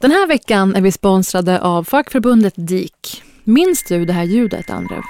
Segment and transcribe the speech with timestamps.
[0.00, 3.22] Den här veckan är vi sponsrade av fackförbundet DIK.
[3.44, 5.02] Minns du det här ljudet, Andrev?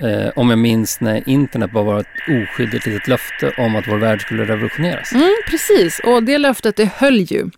[0.00, 3.96] Eh, om jag minns när internet bara var ett oskyldigt litet löfte om att vår
[3.96, 5.12] värld skulle revolutioneras.
[5.12, 7.50] Mm, precis, och det löftet det höll ju.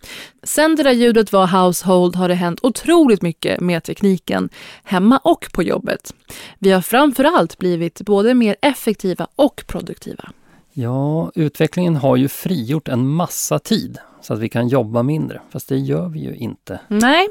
[0.42, 4.48] Sen det där ljudet var household har det hänt otroligt mycket med tekniken,
[4.84, 6.14] hemma och på jobbet.
[6.58, 10.30] Vi har framför allt blivit både mer effektiva och produktiva.
[10.72, 15.68] Ja, utvecklingen har ju frigjort en massa tid så att vi kan jobba mindre, fast
[15.68, 16.80] det gör vi ju inte.
[16.88, 17.28] Nej,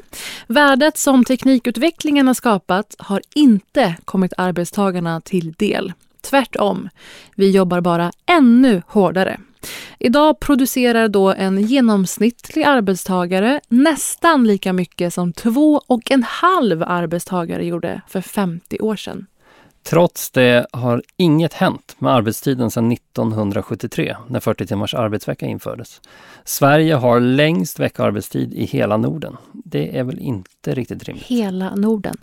[0.48, 5.94] värdet som teknikutvecklingen har skapat har inte kommit arbetstagarna till del.
[6.22, 6.90] Tvärtom,
[7.36, 9.40] vi jobbar bara ännu hårdare.
[10.00, 17.66] Idag producerar då en genomsnittlig arbetstagare nästan lika mycket som två och en halv arbetstagare
[17.66, 19.26] gjorde för 50 år sedan.
[19.90, 26.02] Trots det har inget hänt med arbetstiden sedan 1973 när 40 timmars arbetsvecka infördes.
[26.44, 29.38] Sverige har längst veckoarbetstid i hela Norden.
[29.54, 31.26] Det är väl inte riktigt rimligt?
[31.26, 32.18] Hela Norden.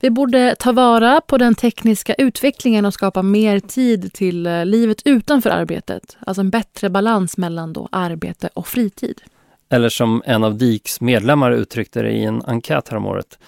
[0.00, 5.02] Vi borde ta vara på den tekniska utvecklingen och skapa mer tid till eh, livet
[5.04, 6.16] utanför arbetet.
[6.20, 9.20] Alltså en bättre balans mellan då arbete och fritid.
[9.68, 13.38] Eller som en av DIKs medlemmar uttryckte det i en enkät häromåret.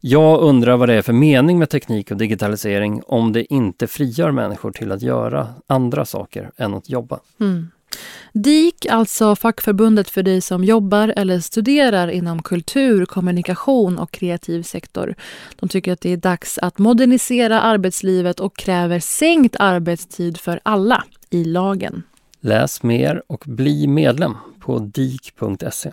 [0.00, 4.30] Jag undrar vad det är för mening med teknik och digitalisering om det inte frigör
[4.30, 7.20] människor till att göra andra saker än att jobba.
[7.40, 7.70] Mm.
[8.32, 15.14] DIK, alltså fackförbundet för dig som jobbar eller studerar inom kultur, kommunikation och kreativ sektor.
[15.56, 21.04] De tycker att det är dags att modernisera arbetslivet och kräver sänkt arbetstid för alla
[21.30, 22.02] i lagen.
[22.40, 25.92] Läs mer och bli medlem på dik.se.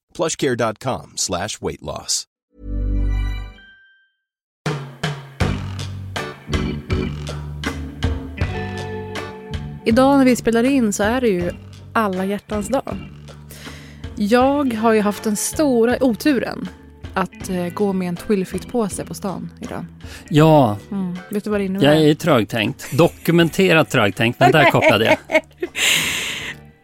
[0.13, 2.25] plushcare.com slash weight loss.
[9.85, 11.51] Idag när vi spelar in så är det ju
[11.93, 12.97] alla hjärtans dag.
[14.15, 16.69] Jag har ju haft den stora oturen
[17.13, 19.85] att eh, gå med en Twilfit-påse på stan idag.
[20.29, 21.15] Ja, Mm.
[21.29, 21.87] Vet du vad det innebär?
[21.87, 22.97] jag är trögtänkt.
[22.97, 25.17] Dokumenterat trögtänkt, men där kopplade jag.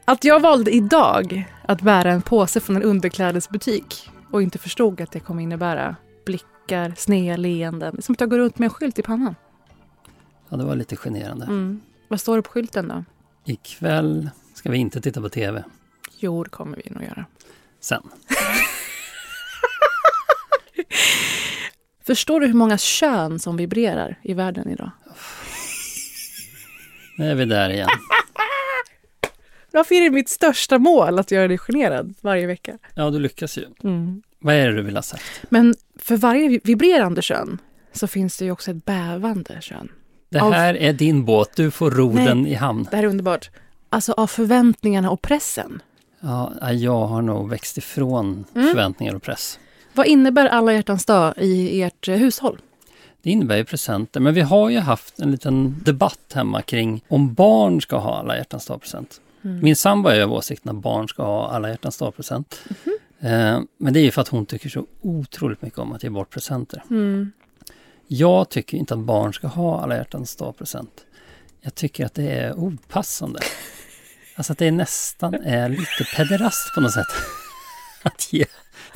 [0.05, 5.11] Att jag valde idag att bära en påse från en underklädesbutik och inte förstod att
[5.11, 5.95] det kommer innebära
[6.25, 8.01] blickar, sneda leenden.
[8.01, 9.35] Som att jag går runt med en skylt i pannan.
[10.50, 11.45] Ja, det var lite generande.
[11.45, 11.81] Mm.
[12.07, 13.03] Vad står det på skylten då?
[13.45, 15.63] Ikväll ska vi inte titta på TV.
[16.17, 17.25] Jo, det kommer vi nog göra.
[17.79, 18.03] Sen.
[22.06, 24.91] Förstår du hur många kön som vibrerar i världen idag?
[27.17, 27.89] Nu är vi där igen.
[29.77, 32.77] Varför är det mitt största mål att göra dig generad varje vecka?
[32.95, 33.65] Ja, du lyckas ju.
[33.83, 34.21] Mm.
[34.39, 35.24] Vad är det du vill ha sagt?
[35.50, 37.57] Men för varje vibrerande kön
[37.94, 39.89] så finns det ju också ett bävande kön.
[40.29, 42.88] Det Av- här är din båt, du får ro den i hamn.
[42.91, 43.50] Det här är underbart.
[43.89, 45.81] Alltså av förväntningarna och pressen.
[46.19, 48.68] Ja, jag har nog växt ifrån Mm.
[48.68, 49.59] förväntningar och press.
[49.94, 52.57] Vad innebär alla hjärtans dag i ert eh, hushåll?
[53.21, 57.33] Det innebär ju presenter, men vi har ju haft en liten debatt hemma kring om
[57.33, 59.21] barn ska ha alla hjärtans dag-present.
[59.44, 59.60] Mm.
[59.63, 62.62] Min sambo är av åsikten att barn ska ha alla hjärtans dag-present.
[62.69, 62.98] Mhm.
[63.31, 66.10] Eh, men det är ju för att hon tycker så otroligt mycket om att ge
[66.10, 66.84] bort presenter.
[66.89, 67.31] Mm.
[68.07, 71.06] Jag tycker inte att barn ska ha alla hjärtans dag-present.
[71.62, 73.39] Jag tycker att det är opassande.
[74.36, 77.06] Alltså att det nästan är lite pederast på något sätt.
[78.04, 78.45] att ge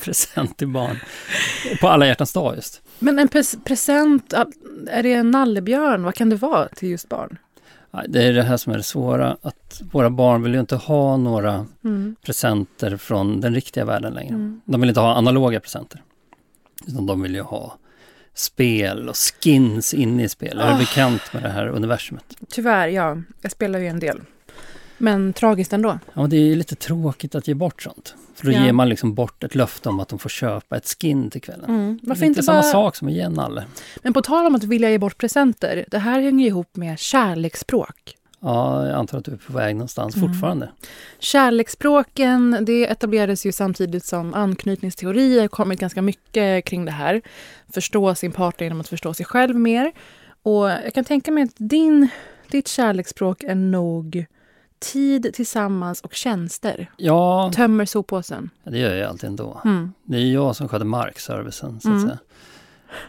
[0.02, 0.98] present till barn.
[1.82, 2.82] På alla hjärtans dag just.
[3.00, 4.34] Men en pres- present,
[4.88, 6.04] är det en nallebjörn?
[6.04, 7.38] Vad kan det vara till just barn?
[8.08, 11.18] Det är det här som är det svåra, att våra barn vill ju inte ha
[11.18, 12.16] några Mm.
[12.26, 14.34] presenter från den riktiga världen längre.
[14.34, 14.62] Mm.
[14.66, 16.04] De vill inte ha analoga presenter.
[16.88, 17.78] Utan de vill ju ha
[18.34, 20.60] spel och skins inne i spel.
[20.60, 20.78] Är du Ah.
[20.78, 22.26] bekant med det här universumet?
[22.50, 23.18] Tyvärr, ja.
[23.42, 24.22] Jag spelar ju en del.
[24.98, 26.00] Men tragiskt ändå.
[26.14, 28.16] Ja, det är lite tråkigt att ge bort sånt.
[28.36, 28.66] För då Ja.
[28.66, 31.70] ger man liksom bort ett löfte om att de får köpa ett skin till kvällen.
[31.70, 32.00] Mm.
[32.02, 32.72] det är Varför inte inte samma bara...
[32.72, 33.66] sak som att ge en nalle.
[34.04, 35.86] Men på tal om att vilja ge bort presenter.
[35.88, 38.18] Det här hänger ihop med kärleksspråk.
[38.44, 40.30] Ja, jag antar att du är på väg någonstans Mm.
[40.30, 40.70] fortfarande.
[41.20, 47.22] Kärleksspråken, det etablerades ju samtidigt som anknytningsteorier kommit ganska mycket kring det här.
[47.74, 49.92] Förstå sin partner genom att förstå sig själv mer.
[50.44, 52.08] Och jag kan tänka mig att din,
[52.52, 54.26] ditt kärleksspråk är nog
[54.82, 56.92] tid tillsammans och tjänster.
[56.98, 58.50] Ja, Tömmer soppåsen.
[58.64, 59.62] det gör jag alltid ändå.
[59.66, 59.94] Mm.
[60.04, 62.02] Det är jag som sköter markservicen så att Mm.
[62.08, 62.18] säga.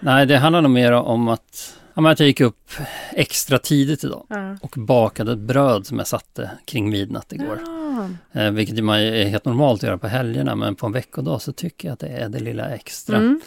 [0.01, 2.71] Nej, det handlar nog mer om att, ja, men jag gick upp
[3.13, 4.57] extra tidigt idag Ja.
[4.63, 7.59] och bakade ett bröd som jag satte kring midnatt igår.
[7.67, 8.09] Ja.
[8.41, 11.53] Eh, vilket man är helt normalt att göra på helgerna men på en veckodag så
[11.53, 13.17] tycker jag att det är det lilla extra.
[13.17, 13.41] Mm.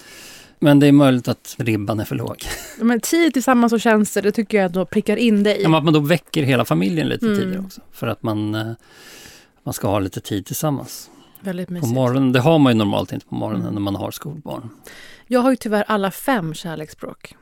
[0.65, 2.43] Men det är möjligt att ribban är för låg.
[2.81, 5.63] Men tid tillsammans och tjänster, det tycker jag att då prickar in dig i.
[5.63, 7.37] Ja, men att man då väcker hela familjen lite Mm.
[7.39, 7.81] tidigare också.
[7.91, 8.71] För att man, eh,
[9.63, 11.09] man ska ha lite tid tillsammans.
[11.41, 11.93] Väldigt På mysigt.
[11.93, 13.73] morgonen, det har man ju normalt inte på morgonen Mm.
[13.73, 14.69] när man har skolbarn.
[15.27, 17.35] Jag har ju tyvärr alla fem kärleksspråk.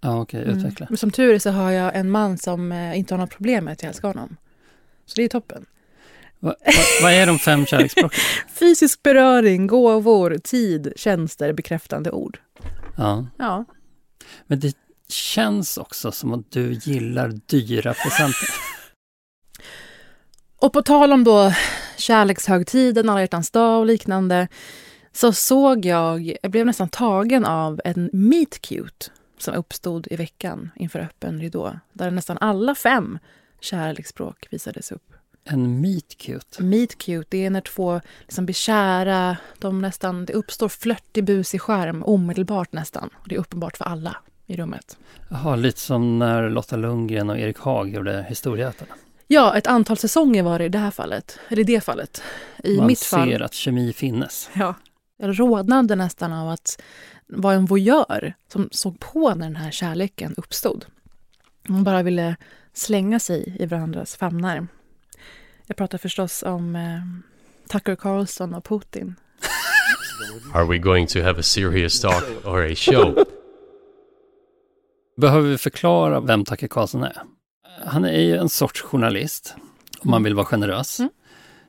[0.00, 0.58] Ja, okej, Mm.
[0.58, 0.86] utveckla.
[0.90, 3.64] Men som tur är så har jag en man som eh, inte har några problem
[3.64, 4.36] med att jag älskar honom.
[5.06, 5.66] Så det är toppen.
[6.40, 8.20] Va, va, vad är de fem kärleksspråken?
[8.58, 12.38] Fysisk beröring, gåvor, tid, tjänster, bekräftande ord.
[12.96, 13.26] Ja.
[13.38, 13.64] Ja.
[14.46, 14.76] Men det
[15.08, 18.48] känns också som att du gillar dyra presenter.
[20.60, 21.52] Och på tal om då
[21.96, 24.48] kärlekshögtiden, alla hjärtans dag och liknande
[25.12, 29.06] så såg jag, jag blev nästan tagen av en meet cute
[29.38, 31.78] som uppstod i veckan inför öppen ridå.
[31.92, 33.18] Där nästan alla fem
[33.60, 35.14] kärleksspråk visades upp.
[35.50, 36.62] En meet cute.
[36.62, 41.60] Meet cute, det är när två liksom blir kära, de nästan, det uppstår flörtig busig
[41.60, 43.10] skärm omedelbart nästan.
[43.14, 44.16] Och det är uppenbart för alla
[44.46, 44.98] i rummet.
[45.30, 48.94] Jaha, lite som när Lotta Lundgren och Erik Haag gjorde Historieätarna.
[49.26, 51.38] Ja, ett antal säsonger var det i det här fallet.
[51.48, 52.22] Eller i det fallet.
[52.64, 53.28] I Man mitt fall.
[53.28, 54.50] ser att kemi finnes.
[54.54, 54.74] Ja.
[55.18, 56.82] Jag rodnade nästan av att
[57.26, 60.84] vara en voyeur som såg på när den här kärleken uppstod.
[61.68, 62.36] Man bara ville
[62.72, 64.66] slänga sig i varandras famnar.
[65.68, 67.00] Jag pratar förstås om eh,
[67.68, 69.14] Tucker Carlson och Putin.
[70.54, 73.24] Are we going to have a serious talk or a show?
[75.16, 77.22] Behöver vi förklara vem Tucker Carlson är?
[77.84, 79.54] Han är ju en sorts journalist,
[80.00, 81.10] om man vill vara generös, Mm.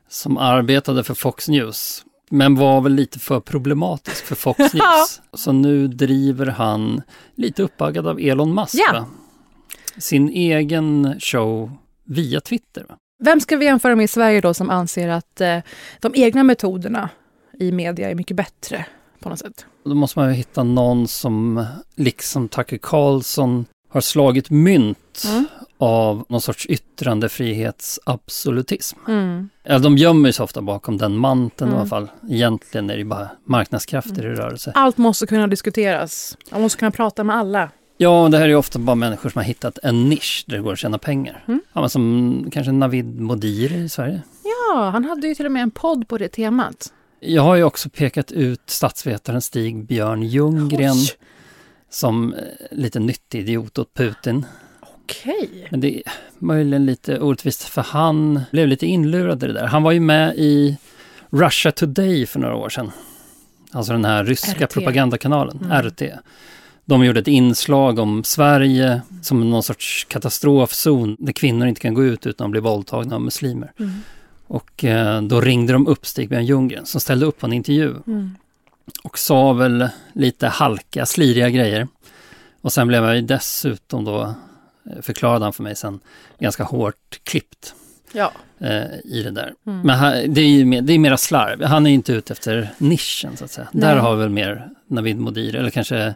[0.08, 5.20] som arbetade för Fox News, men var väl lite för problematisk för Fox News.
[5.32, 7.02] Så nu driver han,
[7.34, 9.06] lite uppaggad av Elon Musk, va?
[9.98, 11.72] sin egen show
[12.04, 12.84] via Twitter.
[12.88, 12.96] Va?
[13.20, 15.58] Vem ska vi jämföra med i Sverige då som anser att eh,
[16.00, 17.08] de egna metoderna
[17.58, 18.86] i media är mycket bättre
[19.20, 19.66] på något sätt?
[19.84, 24.96] Då måste man ju hitta någon som, liksom Tucker Carlson, har slagit mynt
[25.28, 25.46] Mm.
[25.78, 28.98] av någon sorts yttrandefrihetsabsolutism.
[29.08, 29.48] Mm.
[29.62, 31.78] Ja, de gömmer sig ofta bakom den manteln Mm.
[31.78, 32.10] i alla fall.
[32.30, 34.72] Egentligen är det bara marknadskrafter i rörelse.
[34.74, 36.36] Allt måste kunna diskuteras.
[36.52, 37.70] Man måste kunna prata med alla.
[38.02, 40.72] Ja, det här är ofta bara människor som har hittat en nisch där det går
[40.72, 41.44] att tjäna pengar.
[41.48, 41.60] Mm.
[41.72, 44.22] Ja, men som kanske Navid Modiri i Sverige.
[44.44, 46.92] Ja, han hade ju till och med en podd på det temat.
[47.20, 51.08] Jag har ju också pekat ut statsvetaren Stig Björn Ljunggren Oj.
[51.90, 52.40] som eh,
[52.70, 54.46] lite nyttig idiot åt Putin.
[54.80, 55.66] Okej.
[55.70, 56.02] Men det är
[56.38, 59.66] möjligen lite orättvist för han blev lite inlurad i det där.
[59.66, 60.76] Han var ju med i
[61.30, 62.90] Russia Today för några år sedan.
[63.72, 64.72] Alltså den här ryska RT.
[64.72, 65.82] propagandakanalen, Mm.
[65.88, 66.02] RT.
[66.90, 72.04] De gjorde ett inslag om Sverige som någon sorts katastrofzon där kvinnor inte kan gå
[72.04, 73.72] ut utan att bli våldtagna av muslimer.
[73.78, 73.92] Mm.
[74.46, 78.30] Och eh, då ringde de upp Stig-Björn Ljunggren som ställde upp på en intervju Mm.
[79.02, 81.88] och sa väl lite halka, sliriga grejer.
[82.60, 86.00] Och sen blev jag ju dessutom då, eh, förklarade han för mig sen,
[86.38, 87.74] ganska hårt klippt
[88.12, 88.32] Ja.
[88.58, 89.52] eh, i det där.
[89.66, 89.80] Mm.
[89.80, 91.62] Men det är ju mer, det är mera slarv.
[91.64, 93.68] Han är inte ute efter nischen så att säga.
[93.72, 94.02] Där Nej.
[94.02, 96.14] har vi väl mer Navid Modiri eller kanske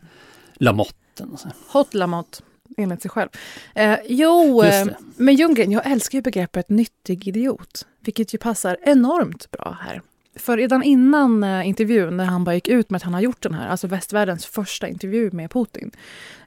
[0.55, 1.37] Lamotten.
[1.69, 2.43] Hot Lamotte,
[2.77, 3.29] enligt sig själv.
[3.75, 7.87] Eh, jo, eh, men Ljunggren, jag älskar ju begreppet nyttig idiot.
[8.01, 10.03] Vilket ju passar enormt bra här.
[10.37, 13.43] För redan innan eh, intervjun, när han bara gick ut med att han har gjort
[13.43, 15.91] den här, alltså västvärldens första intervju med Putin,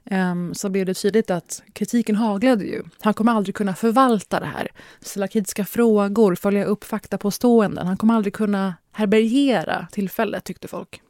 [0.04, 2.82] ehm, så blev det tydligt att kritiken haglade ju.
[3.00, 4.68] Han kommer aldrig kunna förvalta det här.
[5.00, 7.86] Ställa kritiska frågor, följa upp faktapåståenden.
[7.86, 11.00] Han kommer aldrig kunna härbärgera tillfället, tyckte folk.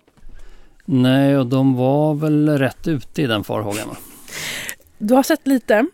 [0.90, 3.88] Nej, och de var väl rätt ute i den farhågan.
[4.98, 5.86] Du har sett lite.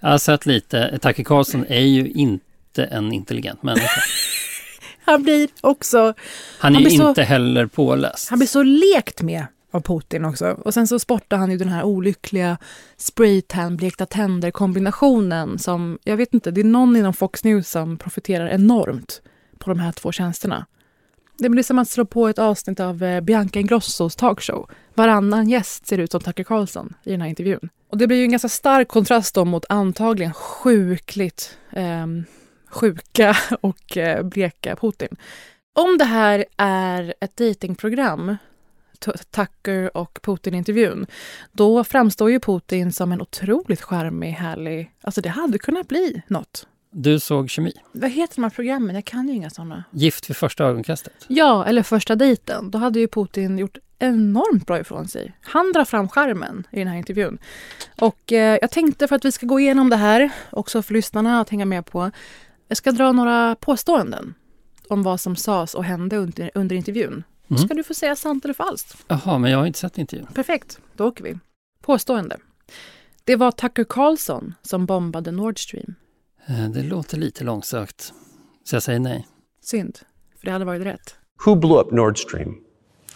[0.00, 0.98] Jag har sett lite.
[1.02, 4.00] Tucker Carlson är ju inte en intelligent människa.
[5.04, 5.98] Han blir också...
[6.58, 8.30] Han är Han blir så- inte heller påläst.
[8.30, 10.46] Han blir så lekt med av Putin också.
[10.46, 12.56] Och sen så sportar han ju den här olyckliga
[12.96, 17.98] spraytan, blekta tänder kombinationen som, jag vet inte, det är någon inom Fox News som
[17.98, 19.22] profiterar enormt
[19.58, 20.66] på de här två tjänsterna.
[21.42, 24.70] Det blir som att slå på ett avsnitt av eh, Bianca Ingrossos talkshow.
[24.94, 27.68] Varannan gäst ser ut som Tucker Carlson i den här intervjun.
[27.90, 32.06] Och det blir ju en ganska stark kontrast då mot antagligen sjukligt eh,
[32.70, 35.16] sjuka och eh, bleka Putin.
[35.74, 38.36] Om det här är ett datingprogram,
[39.30, 41.06] Tucker och Putin-intervjun,
[41.52, 44.92] då framstår ju Putin som en otroligt charmig, härlig...
[45.00, 46.66] Alltså det hade kunnat bli något.
[46.94, 47.72] Du såg kemi.
[47.92, 48.94] Vad heter de här programmen?
[48.94, 49.84] Jag kan ju inga såna.
[49.90, 51.12] Gift vid första ögonkastet.
[51.28, 52.70] Ja, eller första dejten.
[52.70, 55.32] Då hade ju Putin gjort enormt bra ifrån sig.
[55.40, 57.38] Han drar fram skärmen i den här intervjun.
[58.00, 61.40] Och eh, jag tänkte för att vi ska gå igenom det här, också för lyssnarna
[61.40, 62.10] att hänga med på.
[62.68, 64.34] Jag ska dra några påståenden
[64.88, 67.24] om vad som sades och hände under, under intervjun.
[67.46, 67.68] Då Mm.
[67.68, 68.96] ska du få säga sant eller falskt.
[69.08, 70.26] Jaha, men jag har inte sett intervjun.
[70.34, 71.38] Perfekt, då åker vi.
[71.82, 72.36] Påstående.
[73.24, 75.94] Det var Tucker Carlson som bombade Nord Stream.
[76.49, 78.13] Eh, Det låter lite långsökt.
[78.63, 79.27] Så jag säger nej.
[79.61, 79.97] Synd,
[80.39, 81.15] för det hade varit rätt.
[81.45, 82.55] Who blew up Nord Stream?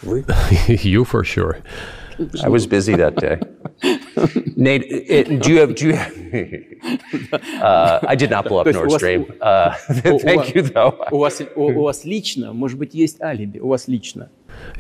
[0.84, 1.58] you for sure.
[2.20, 3.39] I was busy that day.
[4.55, 5.74] Nate, it, do you have?
[5.75, 5.93] Do you?
[7.62, 9.25] uh, I did not blow up То есть у Nord вас- Stream.
[9.39, 11.08] Uh, У- у thank вас- you, though.
[11.12, 14.29] У вас, у, у вас лично, может быть, есть алиби, у вас лично.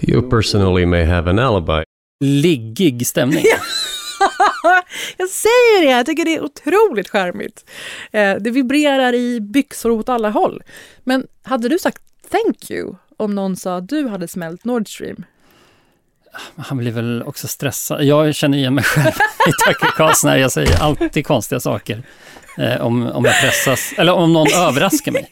[0.01, 1.83] You personally may have an alibi.
[2.23, 3.45] Liggig stämning.
[5.16, 7.64] Jag säger det, jag tycker det är otroligt charmigt.
[8.12, 10.62] Eh, det vibrerar i byxor åt alla håll.
[11.04, 15.24] Men hade du sagt thank you om någon sa att du hade smält Nord Stream?
[16.56, 18.04] Han blir väl också stressad.
[18.04, 19.14] Jag känner igen mig själv
[19.48, 20.30] i Tucker Carlson.
[20.30, 20.36] här.
[20.36, 22.02] Jag säger alltid konstiga saker.
[22.58, 25.30] Eh, om, om jag pressas, eller om någon överraskar mig.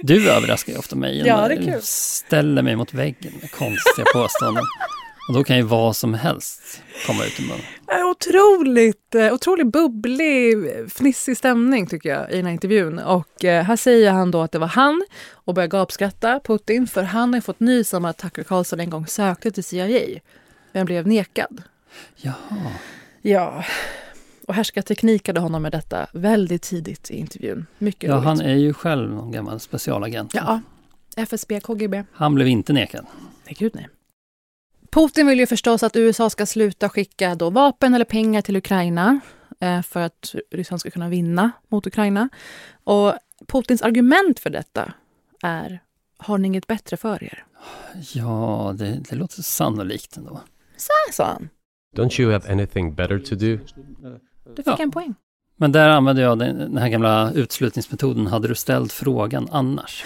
[0.00, 1.22] Du överraskar ju ofta mig.
[1.26, 1.80] Ja, det är kul.
[1.82, 4.64] Ställer mig mot väggen med konstiga påståenden.
[5.28, 8.10] Och då kan ju vad som helst komma ut ur munnen.
[8.10, 10.56] Otroligt, eh, otroligt bubblig,
[10.90, 12.98] fnissig stämning tycker jag i den här intervjun.
[12.98, 17.02] Och eh, här säger han då att det var han och börjar gapskratta Putin för
[17.02, 20.20] han har fått nys om att Tucker Carlson en gång sökte till CIA
[20.72, 21.62] men blev nekad.
[22.16, 22.72] Jaha.
[23.22, 23.64] Ja,
[24.46, 27.66] och härskarteknikade honom med detta väldigt tidigt i intervjun.
[27.78, 28.24] Mycket Ja, roligt.
[28.26, 30.34] han är ju själv någon gammal specialagent.
[30.34, 30.60] Ja,
[31.16, 32.04] FSB, KGB.
[32.12, 33.06] Han blev inte nekad.
[33.46, 33.88] Nej, gud nej.
[34.92, 39.20] Putin vill ju förstås att USA ska sluta skicka då vapen eller pengar till Ukraina
[39.60, 42.28] eh, för att Ryssland ska kunna vinna mot Ukraina.
[42.84, 43.14] Och
[43.46, 44.92] Putins argument för detta
[45.42, 45.80] är
[46.18, 47.44] har ni inget bättre för er?
[48.12, 50.40] Ja, det, det låter sannolikt ändå.
[50.76, 51.48] Så sa han.
[51.96, 53.58] Don't you have anything better to do?
[54.56, 54.76] Du fick Ja.
[54.78, 55.14] en poäng.
[55.56, 58.26] Men där använde jag den, den här gamla utslutningsmetoden.
[58.26, 60.04] Hade du ställt frågan annars?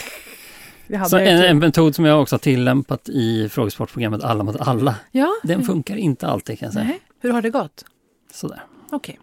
[0.88, 1.44] Så en, till.
[1.44, 4.94] en metod som jag också har tillämpat i frågesportprogrammet Alla mot alla.
[5.12, 6.84] Ja, Den funkar inte alltid kan jag säga.
[6.84, 7.00] nej.
[7.20, 7.84] Hur har det gått?
[8.32, 8.62] Sådär.
[8.90, 9.18] Okej.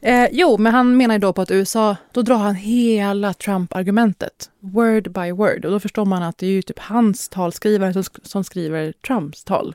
[0.00, 4.50] Eh, jo, men han menar ju då på att USA, då drar han hela Trump-argumentet.
[4.60, 5.64] Word by word.
[5.64, 9.44] Och då förstår man att det är ju typ hans talskrivare som, som skriver Trumps
[9.44, 9.74] tal.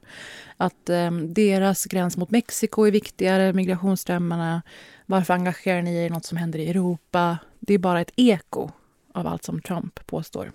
[0.58, 4.62] Att eh, deras gräns mot Mexiko är viktigare, migrationsströmmarna.
[5.06, 7.38] Varför engagerar ni er i något som händer i Europa?
[7.60, 8.70] Det är bara ett eko
[9.14, 10.52] av allt som Trump påstår.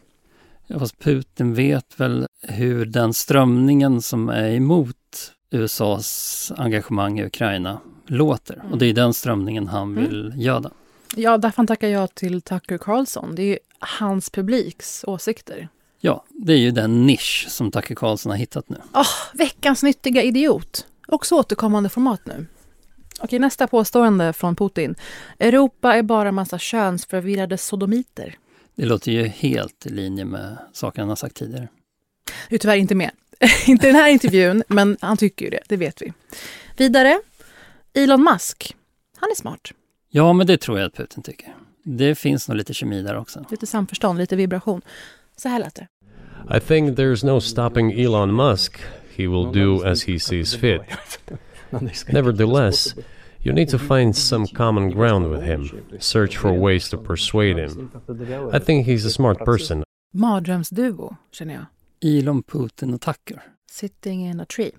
[0.78, 4.96] Fast Putin vet väl hur den strömningen som är emot
[5.50, 8.62] USAs engagemang i Ukraina låter.
[8.70, 10.70] Och det är den strömningen han vill göda.
[11.16, 13.34] Ja, därför tackar jag till Tucker Carlson.
[13.34, 15.68] Det är ju hans publiks åsikter.
[16.00, 18.76] Ja, det är ju den nisch som Tucker Carlson har hittat nu.
[18.94, 20.86] Oh, veckans nyttiga idiot.
[21.08, 22.46] Också återkommande format nu.
[23.20, 24.94] Okej, nästa påstående från Putin.
[25.38, 28.38] Europa är bara massa könsförvirrade sodomiter.
[28.80, 31.68] Det låter ju helt i linje med saker han har sagt tidigare.
[32.48, 33.10] Jag är tyvärr inte med.
[33.66, 35.60] inte i den här intervjun, men han tycker ju det.
[35.68, 36.12] Det vet vi.
[36.76, 37.20] Vidare.
[37.94, 38.76] Elon Musk.
[39.16, 39.72] Han är smart.
[40.10, 41.54] Ja, men det tror jag att Putin tycker.
[41.82, 43.44] Det finns nog lite kemi där också.
[43.50, 44.82] Lite samförstånd, lite vibration.
[45.36, 45.86] Så här lät det.
[46.56, 48.80] I think there's no stopping Elon Musk.
[49.16, 50.82] He will do as he sees fit.
[52.08, 52.94] Nevertheless,
[53.42, 55.70] you need to find some common ground with him.
[55.98, 57.90] Search for ways to persuade him.
[58.52, 59.84] I think he's a smart person.
[60.12, 61.66] Mardrömsduo, känner jag.
[62.18, 63.42] Elon, Putin och Tucker.
[63.70, 64.70] Sitting in a tree.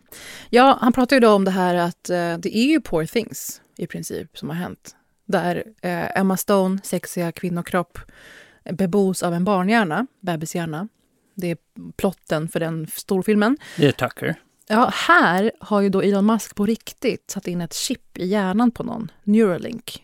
[0.49, 3.61] Ja, han pratar ju då om det här att eh, det är ju poor things
[3.77, 4.95] i princip som har hänt.
[5.25, 7.97] Där eh, Emma Stone, sexiga kvinnokropp,
[8.71, 10.87] bebos av en barnhjärna, bebishjärna.
[11.35, 11.57] Det är
[11.95, 13.57] plotten för den storfilmen.
[13.77, 14.35] Det är Tucker.
[14.67, 18.71] Ja, här har ju då Elon Musk på riktigt satt in ett chip i hjärnan
[18.71, 20.03] på någon, Neuralink.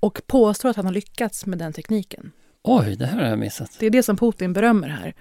[0.00, 2.32] Och påstår att han har lyckats med den tekniken.
[2.62, 3.76] Oj, det här har jag missat.
[3.78, 5.14] Det är det som Putin berömmer här.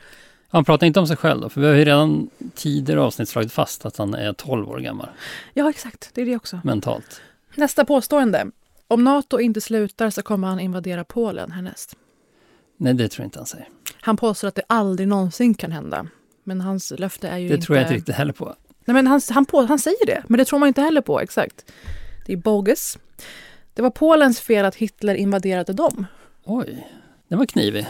[0.50, 3.52] Han pratar inte om sig själv då, för vi har ju redan tidigare avsnitt slagit
[3.52, 5.10] fast att han är 12 år gammal.
[5.54, 6.10] Ja, exakt.
[6.14, 6.60] Det är det också.
[6.64, 7.22] Mentalt.
[7.56, 8.52] Nästa påstående.
[8.88, 11.96] Om Nato inte slutar så kommer han invadera Polen härnäst.
[12.78, 13.68] Nej, det tror jag inte han säger.
[14.02, 16.08] Han påstår att det aldrig någonsin kan hända.
[16.48, 17.66] Men hans löfte är ju det inte...
[17.66, 18.56] tror jag inte riktigt heller på.
[18.86, 21.20] Nej, men han, han, på, han säger det, men det tror man inte heller på.
[21.20, 21.72] Exakt.
[22.26, 22.98] Det är bogus.
[23.74, 26.06] Det var Polens fel att Hitler invaderade dem.
[26.44, 26.88] Oj,
[27.28, 27.88] det var knivig.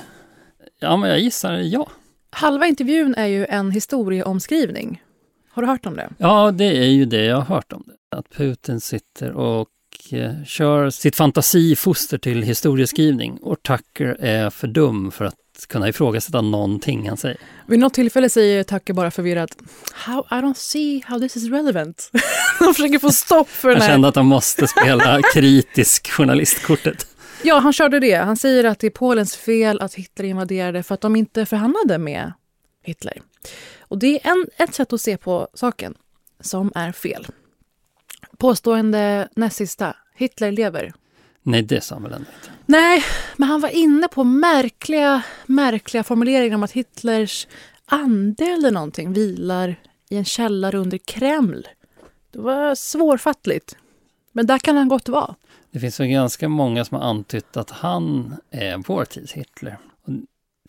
[0.79, 1.89] Ja, men jag gissar ja.
[2.29, 5.01] Halva intervjun är ju en historieomskrivning.
[5.49, 6.09] Har du hört om det?
[6.17, 8.17] Ja, det är ju det jag har hört om det.
[8.17, 9.69] Att Putin sitter och
[10.11, 15.35] eh, kör sitt fantasifoster till historieskrivning och Tucker är för dum för att
[15.65, 17.37] kunna ifrågasätta någonting han säger.
[17.65, 19.57] Vid något tillfälle säger Tucker bara förvirrat
[19.93, 22.11] How, I don't see how this is relevant.
[22.59, 23.89] han försöker få stopp för den här...
[23.89, 27.07] kände att han måste spela kritisk journalistkortet.
[27.43, 28.15] Ja, han körde det.
[28.15, 31.97] Han säger att det är Polens fel att Hitler invaderade för att de inte förhandlade
[31.97, 32.33] med
[32.83, 33.21] Hitler.
[33.79, 35.95] Och det är en, ett sätt att se på saken
[36.39, 37.27] som är fel.
[38.37, 39.95] Påstående näst sista.
[40.15, 40.93] Hitler lever.
[41.47, 42.51] Nej, det sa han väl ändå inte.
[42.65, 43.03] Nej,
[43.37, 47.47] men han var inne på märkliga, märkliga formuleringar om att Hitlers
[47.85, 49.75] ande eller någonting vilar
[50.09, 51.67] i en källare under Kreml.
[52.31, 53.77] Det var svårfattligt.
[54.31, 55.35] Men där kan han gott vara.
[55.71, 59.77] Det finns väl ganska många som har antytt att han är vår tids Hitler.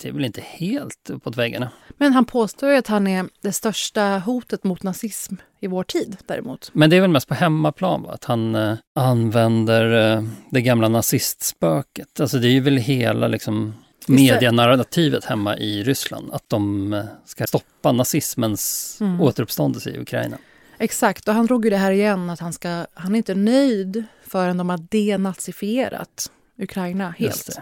[0.03, 1.71] Det är väl inte helt uppåt väggarna.
[1.97, 6.17] Men han påstår ju att han är det största hotet mot nazism i vår tid
[6.27, 6.71] däremot.
[6.73, 8.13] Men det är väl mest på hemmaplan, va?
[8.13, 12.21] att han eh, använder eh, det gamla nazistspöket.
[12.21, 13.75] Alltså det är ju väl hela liksom,
[14.07, 19.21] medianarrativet hemma i Ryssland, att de eh, ska stoppa nazismens Mm.
[19.21, 20.39] återuppståndelse i Ukraina.
[20.79, 24.05] Exakt, och han drog ju det här igen att han, ska, han är inte nöjd
[24.27, 27.59] förrän de har denazifierat Ukraina helt.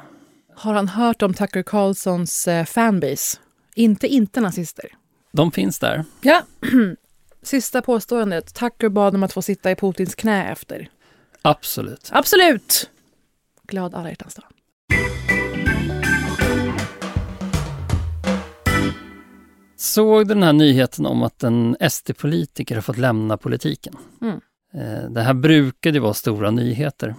[0.59, 3.38] Har han hört om Tucker Carlsons eh, fanbase?
[3.75, 4.85] Inte inte nazister.
[5.33, 6.05] De finns där.
[6.21, 6.42] Ja.
[7.42, 8.55] Sista påståendet.
[8.55, 10.88] Tucker bad om att få sitta i Putins knä efter.
[11.42, 12.09] Absolut.
[12.12, 12.90] Absolut!
[13.62, 14.45] Glad alla hjärtans dag.
[19.77, 23.95] Såg du den här nyheten om att en SD-politiker har fått lämna politiken?
[24.23, 24.40] Mm.
[24.75, 27.14] Eh, Det här brukade ju vara stora nyheter.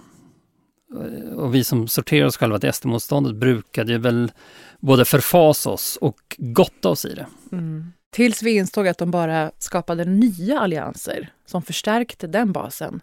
[1.34, 4.32] Och vi som sorterar oss själva till SD-motståndet brukade ju väl
[4.80, 7.26] både förfasa oss och gotta oss i det.
[7.52, 7.92] Mm.
[8.10, 13.00] Tills vi insåg att de bara skapade nya allianser som förstärkte den basen.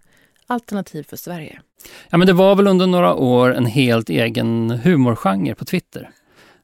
[0.47, 1.61] Alternativ för Sverige.
[2.09, 6.09] Ja, men det var väl under några år en helt egen humorgenre på Twitter.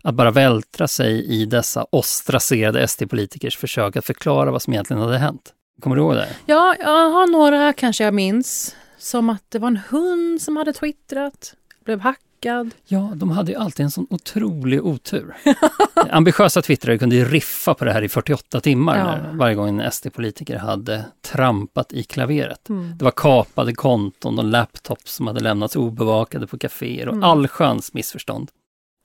[0.04, 5.18] Att bara vältra sig i dessa ostraserade SD-politikers försök att förklara vad som egentligen hade
[5.18, 5.54] hänt.
[5.82, 6.28] Kommer du ihåg det?
[6.46, 8.76] Ja, jag har några kanske jag minns.
[9.02, 11.54] Som att det var en hund som hade twittrat,
[11.86, 12.72] blev hackad.
[12.86, 15.36] Ja, de hade ju alltid en sån otrolig otur.
[16.10, 19.04] Ambitiösa twittrare kunde ju riffa på det här i 48 timmar Ja.
[19.06, 22.70] när, varje gång en SD-politiker hade trampat i klaveret.
[22.70, 22.98] Mm.
[22.98, 27.24] Det var kapade konton och laptops som hade lämnats obevakade på kaféer och Mm.
[27.24, 28.50] allsköns missförstånd.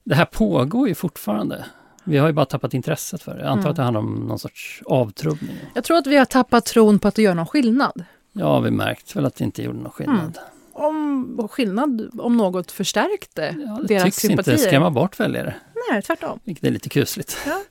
[0.05, 1.65] Det här pågår ju fortfarande.
[2.03, 3.39] Vi har ju bara tappat intresset för det.
[3.41, 3.69] Jag antar Mm.
[3.71, 5.55] att det handlar om någon sorts avtrubbning.
[5.73, 8.03] Jag tror att vi har tappat tron på att det gör någon skillnad.
[8.39, 10.19] Ja, vi märkt väl att det inte gjorde någon skillnad.
[10.19, 11.39] Mm.
[11.39, 14.53] Om skillnad, om något förstärkte Ja, det deras tycks sympatier.
[14.55, 15.55] inte skrämma bort väljare.
[15.91, 16.39] Nej, tvärtom.
[16.43, 17.37] Vilket är lite kusligt.
[17.45, 17.61] Ja.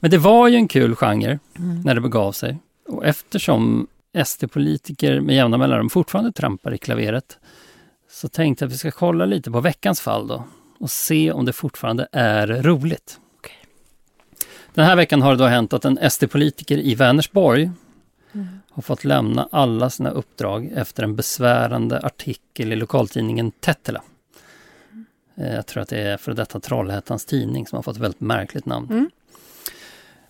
[0.00, 1.80] Men det var ju en kul genre Mm.
[1.82, 2.58] när det begav sig.
[2.88, 3.86] Och eftersom
[4.24, 7.38] SD-politiker med jämna mellanrum fortfarande trampar i klaveret
[8.10, 10.44] så tänkte jag att vi ska kolla lite på veckans fall då
[10.78, 13.20] och se om det fortfarande är roligt.
[13.38, 13.56] Okej.
[14.74, 17.70] Den här veckan har det då hänt att en SD-politiker i Vänersborg
[18.34, 18.46] Mm.
[18.74, 24.02] Har fått lämna alla sina uppdrag efter en besvärande artikel i lokaltidningen Tettela.
[25.36, 28.20] Eh, Jag tror att det är för detta Trollhättans tidning som har fått ett väldigt
[28.20, 28.90] märkligt namn.
[28.90, 29.10] Mm.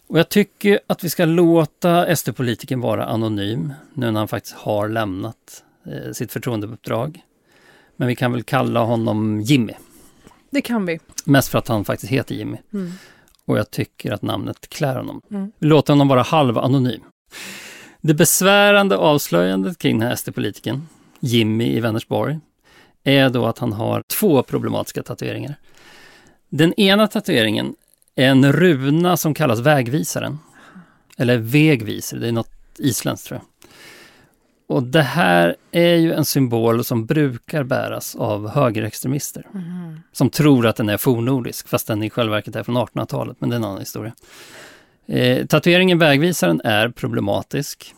[0.06, 4.88] Och jag tycker att vi ska låta SD-politikern vara anonym nu när han faktiskt har
[4.88, 7.24] lämnat eh, sitt förtroendeuppdrag.
[7.96, 9.72] Men vi kan väl kalla honom Jimmy.
[10.50, 11.00] Det kan vi.
[11.24, 12.56] Mest för att han faktiskt heter Jimmy.
[12.72, 12.92] Mm.
[13.44, 15.20] Och jag tycker att namnet klär honom.
[15.30, 15.52] Mm.
[15.58, 17.00] Vi låter honom vara halvanonym.
[18.04, 20.88] Det besvärande avslöjandet kring den här SD-politikern,
[21.20, 22.38] Jimmy i Vänersborg,
[23.04, 25.54] är då att han har två problematiska tatueringar.
[26.48, 27.74] Den ena tatueringen
[28.14, 30.38] en runa som kallas vägvisaren.
[31.18, 33.68] Eller vägvisare, det är något isländskt tror jag.
[34.76, 39.46] Och det här är ju en symbol som brukar bäras av högerextremister.
[39.52, 40.00] Mhm.
[40.12, 43.50] Som tror att den är fornnordisk, fast den i själva verket är från 1800-talet, men
[43.50, 44.12] det är en annan historia.
[45.06, 47.94] Eh, tatueringen vägvisaren är problematisk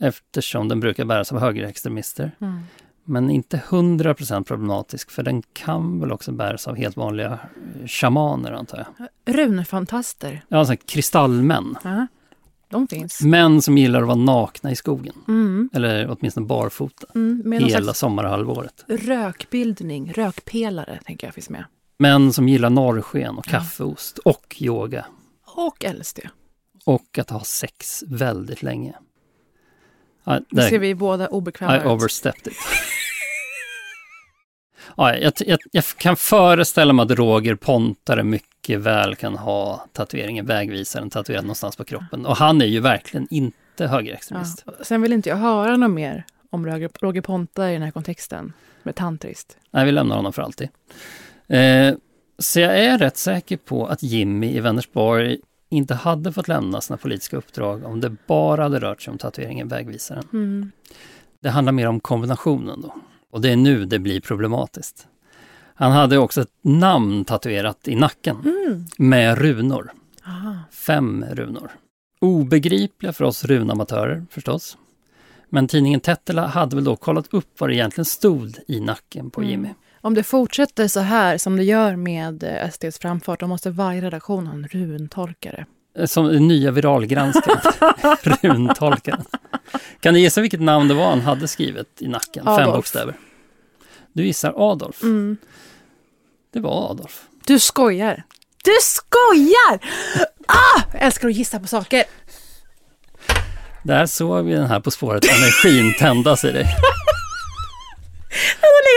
[0.00, 2.30] eftersom den brukar bäras av högerextremister.
[2.40, 2.60] Mm.
[3.04, 7.32] Men inte 100% problematisk, för den kan väl också bäras av helt vanliga
[7.80, 9.34] eh, shamaner antar jag.
[9.34, 10.44] Runfantaster.
[10.48, 11.76] Ja, alltså kristallmän.
[11.84, 12.06] Ja,
[12.68, 13.20] de finns.
[13.20, 15.14] Män som gillar att vara nakna i skogen.
[15.28, 15.70] Mm.
[15.72, 17.06] Eller åtminstone barfota.
[17.14, 18.84] Mm, hela sommarhalvåret.
[18.88, 21.64] rökbildning, rökpelare tänker jag finns med.
[21.98, 25.06] Män som gillar norrsken och kaffeost och yoga.
[25.46, 26.18] Och LSD.
[26.88, 28.94] Och att ha sex väldigt länge.
[30.24, 31.86] Ja, Nu ser vi båda obekväma I ut.
[31.86, 32.58] overstepped it.
[34.96, 40.46] ja, jag, jag, jag kan föreställa mig att Roger Pontare mycket väl kan ha tatueringen
[40.46, 42.26] vägvisaren tatuerad någonstans på kroppen.
[42.26, 44.62] Och han är ju verkligen inte högerextremist.
[44.66, 44.72] Ja.
[44.82, 48.52] Sen vill inte jag höra något mer om Roger, Roger Ponta i den här kontexten.
[48.82, 49.56] Med tantriskt.
[49.70, 50.68] Nej, vi lämnar honom för alltid.
[51.48, 51.94] Eh,
[52.38, 55.38] så jag är rätt säker på att Jimmy i Vänersborg
[55.68, 59.68] inte hade fått lämna sina politiska uppdrag om det bara hade rört sig om tatueringen
[59.68, 60.24] vägvisaren.
[60.32, 60.70] Mm.
[61.40, 62.94] Det handlar mer om kombinationen då.
[63.30, 65.06] Och det är nu det blir problematiskt.
[65.74, 68.84] Han hade också ett namn tatuerat i nacken Mm.
[68.98, 69.92] med runor.
[70.26, 70.54] Aha.
[70.70, 71.70] Fem runor.
[72.20, 74.76] Obegripliga för oss runamatörer förstås.
[75.48, 79.40] Men tidningen Tettela hade väl då kollat upp vad det egentligen stod i nacken på
[79.40, 79.50] Mm.
[79.50, 79.68] Jimmy.
[80.00, 84.00] Om det fortsätter så här som det gör med eh, SDs framfart, då måste varje
[84.00, 85.66] redaktion ha en runtolkare.
[85.98, 87.60] Eh, Som nya viralgranskaren,
[88.42, 89.24] runtolkaren.
[90.00, 92.44] Kan du gissa vilket namn det var han hade skrivit i nacken?
[92.44, 92.74] Fem Adolf.
[92.76, 93.14] bokstäver.
[94.12, 95.02] Du gissar Adolf.
[95.02, 95.36] Mm.
[96.52, 97.22] Det var Adolf.
[97.46, 98.22] Du skojar!
[98.64, 99.78] Du skojar!
[100.46, 100.82] Ah!
[100.92, 102.04] Jag älskar att gissa på saker.
[103.82, 106.64] Där såg vi den här På spåret energin tändas i dig.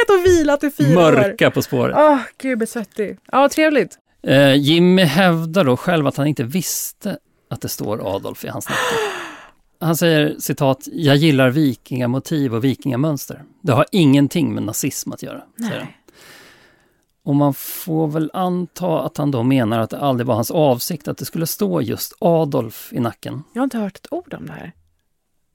[0.08, 1.12] Legat och vilat i fyra år.
[1.12, 1.96] Mörka På spåret.
[2.00, 3.18] Åh, gud, jag blir svettig.
[3.32, 3.98] Ja, trevligt.
[4.24, 7.18] Eh, Jimmy hävdar då själv att han inte visste
[7.50, 8.80] att det står Adolf i hans nacke.
[9.80, 13.44] Han säger citat, jag gillar vikingamotiv och vikingamönster.
[13.62, 15.44] Det har ingenting med nazism att göra.
[17.24, 21.08] Och man får väl anta att han då menar att det aldrig var hans avsikt
[21.08, 23.44] att det skulle stå just Adolf i nacken.
[23.54, 24.72] Jag har inte hört ett ord om det här.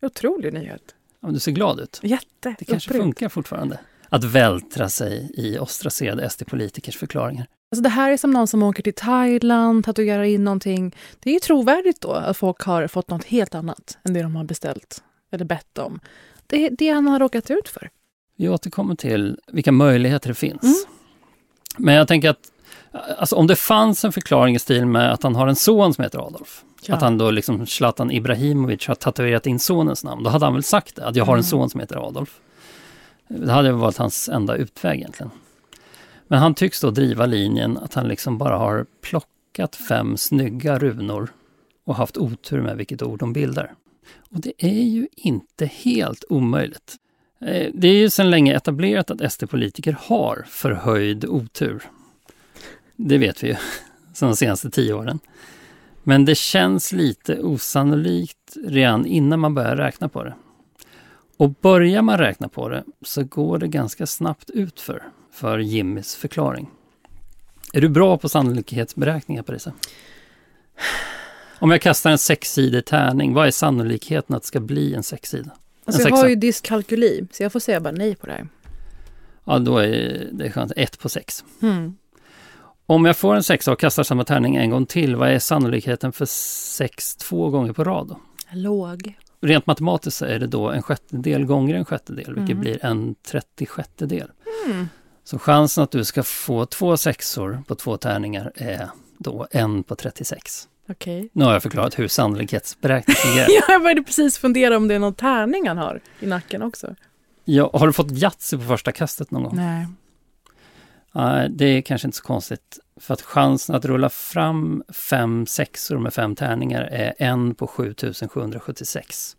[0.03, 0.95] Otrolig nyhet.
[1.21, 2.01] Ja, du ser glad ut.
[2.03, 2.55] Jätte.
[2.59, 3.05] Det kanske upprymd.
[3.05, 3.79] funkar fortfarande.
[4.09, 7.47] Att vältra sig i ostraserade SD-politikers förklaringar.
[7.71, 10.95] Alltså det här är som någon som åker till Thailand, tatuerar in någonting.
[11.21, 14.37] Det är ju trovärdigt då att folk har fått något helt annat än det de
[14.37, 16.01] har beställt eller bett om.
[16.47, 17.91] Det är det han har råkat ut för.
[18.37, 20.63] Vi återkommer till vilka möjligheter det finns.
[20.63, 20.75] Mm.
[21.79, 22.53] Men jag tänker att
[23.19, 26.05] alltså, om det fanns en förklaring i stil med att han har en son som
[26.05, 26.65] heter Adolf.
[26.83, 26.95] Ja.
[26.95, 30.23] Att han då liksom Zlatan Ibrahimovic har tatuerat in sonens namn.
[30.23, 31.45] Då hade han väl sagt det, att jag har en Mm.
[31.45, 32.41] son som heter Adolf.
[33.29, 35.31] Det hade varit hans enda utväg egentligen.
[36.29, 41.33] Men han tycks då driva linjen att han liksom bara har plockat fem snygga runor
[41.85, 43.75] och haft otur med vilket ord de bildar.
[44.31, 46.97] Och det är ju inte helt omöjligt.
[47.41, 51.83] Eh, det är ju sedan länge etablerat att SD-politiker har förhöjd otur.
[52.97, 53.57] Det vet vi ju,
[54.15, 55.19] sedan de senaste tio åren.
[56.03, 60.35] Men det känns lite osannolikt redan innan man börjar räkna på det.
[61.37, 66.71] Och börjar man räkna på det så går det ganska snabbt utför för Jimmys förklaring.
[67.73, 69.73] Är du bra på sannolikhetsberäkningar Parisa?
[71.59, 75.51] Om jag kastar en sexsidig tärning, vad är sannolikheten att det ska bli en sexsida?
[75.85, 78.49] Alltså en jag har ju dyskalkyli, så jag får säga bara nej på det här.
[79.45, 81.45] Ja, då är det chans ett på sex.
[81.63, 81.97] Mm.
[82.87, 86.13] Om jag får en sexa och kastar samma tärning en gång till, vad är sannolikheten
[86.13, 86.27] för
[86.77, 88.09] sex två gånger på rad?
[88.09, 88.21] Då?
[88.53, 89.17] Låg.
[89.41, 92.61] Rent matematiskt är det då en sjättedel gånger en sjättedel, vilket Mm.
[92.61, 94.31] blir en trettiosjättedel.
[94.67, 94.89] Mm.
[95.25, 99.97] Så chansen att du ska få två sexor på två tärningar är då en på
[99.97, 100.69] 36.
[100.89, 101.29] Okej.
[101.33, 103.47] Nu har jag förklarat hur sannolikhetsberäkning fungerar.
[103.51, 106.95] Ja, jag började precis fundera om det är någon tärning han har i nacken också.
[107.45, 109.57] ja, har du fått Yatzy på första kastet någon gång?
[109.57, 109.87] Nej.
[111.51, 112.79] Det är kanske inte så konstigt.
[113.01, 119.37] För att chansen att rulla fram fem sexor med fem tärningar är en på 7776.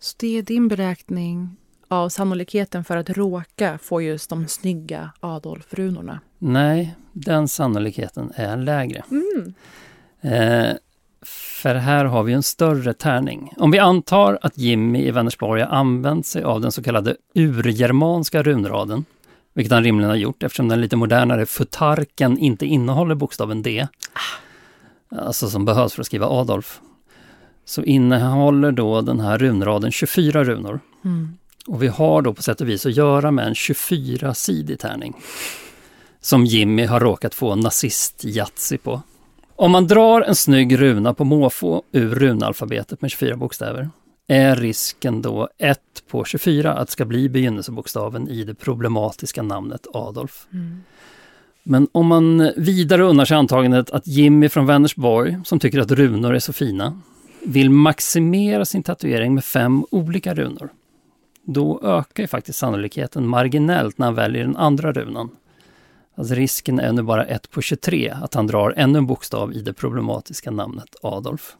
[0.00, 1.56] Så det är din beräkning
[1.88, 6.20] av sannolikheten för att råka få just de snygga Adolf-runorna.
[6.38, 9.02] Nej, den sannolikheten är lägre.
[9.10, 9.54] Mm.
[10.20, 10.76] Eh,
[11.24, 13.52] för här har vi en större tärning.
[13.56, 18.42] Om vi antar att Jimmy i Vänersborg har använt sig av den så kallade urgermanska
[18.42, 19.04] runraden,
[19.54, 23.86] vilket han rimligen har gjort eftersom den lite modernare futarken inte innehåller bokstaven D,
[25.08, 26.80] alltså som behövs för att skriva Adolf,
[27.64, 30.80] så innehåller då den här runraden 24 runor.
[31.04, 31.36] Mm.
[31.66, 35.16] Och vi har då på sätt och vis att göra med en 24-sidig tärning.
[36.20, 38.24] Som Jimmy har råkat få nazist
[38.82, 39.02] på.
[39.56, 43.90] Om man drar en snygg runa på måfå ur runalfabetet med 24 bokstäver
[44.28, 45.80] är risken då 1
[46.10, 50.46] på 24 att det ska bli begynnelsebokstaven i det problematiska namnet Adolf.
[50.52, 50.82] Mm.
[51.62, 56.34] Men om man vidare unnar sig antagandet att Jimmy från Vänersborg, som tycker att runor
[56.34, 57.00] är så fina,
[57.42, 60.70] vill maximera sin tatuering med fem olika runor,
[61.44, 65.30] då ökar ju faktiskt sannolikheten marginellt när han väljer den andra runan.
[66.14, 69.60] Alltså risken är nu bara 1 på 23 att han drar ännu en bokstav i
[69.60, 71.56] det problematiska namnet Adolf.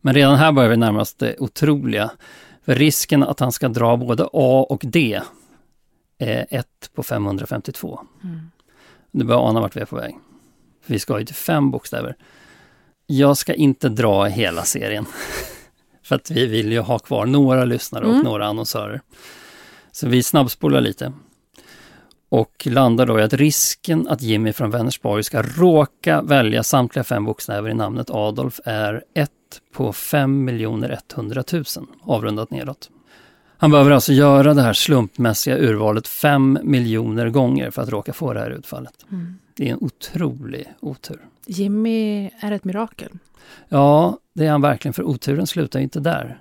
[0.00, 2.10] Men redan här börjar vi närma oss det otroliga.
[2.64, 5.20] För risken att han ska dra både A och D
[6.18, 8.00] är 1 på 552.
[8.24, 8.40] Mm.
[9.10, 10.16] Du börjar ana vart vi är på väg.
[10.84, 12.16] För vi ska ju till fem bokstäver.
[13.06, 15.06] Jag ska inte dra hela serien.
[16.02, 18.24] För att vi vill ju ha kvar några lyssnare och Mm.
[18.24, 19.00] några annonsörer.
[19.92, 21.12] Så vi snabbspolar lite.
[22.30, 27.24] Och landar då i att risken att Jimmy från Vänersborg ska råka välja samtliga fem
[27.24, 29.30] bokstäver i namnet Adolf är 1
[29.72, 31.64] på 5 100 000,
[32.02, 32.90] avrundat nedåt.
[33.56, 38.32] Han behöver alltså göra det här slumpmässiga urvalet 5 miljoner gånger för att råka få
[38.32, 39.06] det här utfallet.
[39.12, 39.38] Mm.
[39.56, 41.20] Det är en otrolig otur.
[41.46, 43.08] Jimmy är ett mirakel.
[43.68, 46.38] Ja, det är han verkligen, för oturen slutar inte där.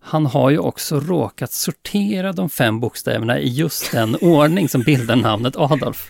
[0.00, 5.16] Han har ju också råkat sortera de fem bokstäverna i just den ordning som bildar
[5.16, 6.08] namnet Adolf.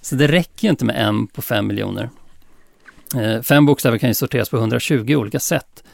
[0.00, 2.10] Så det räcker ju inte med en på fem miljoner.
[3.16, 5.84] Eh, Fem bokstäver kan ju sorteras på 120 olika sätt.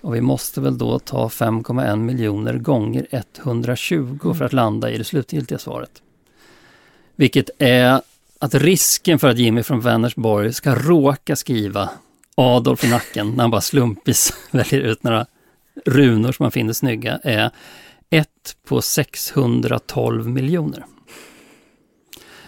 [0.00, 3.06] Och vi måste väl då ta 5,1 miljoner gånger
[3.38, 6.02] 120 för att landa i det slutgiltiga svaret.
[7.16, 8.00] Vilket är
[8.38, 11.90] att risken för att Jimmy från Vänersborg ska råka skriva
[12.34, 15.26] Adolf i nacken när han bara slumpvis väljer ut några
[15.86, 17.50] runor som han finner snygga är
[18.10, 18.28] 1
[18.68, 20.84] på 612 miljoner.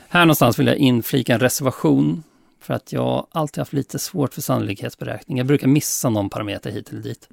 [0.09, 2.23] Här någonstans vill jag inflika en reservation
[2.61, 5.39] för att jag alltid haft lite svårt för sannolikhetsberäkning.
[5.39, 7.29] Jag brukar missa någon parameter hit eller dit.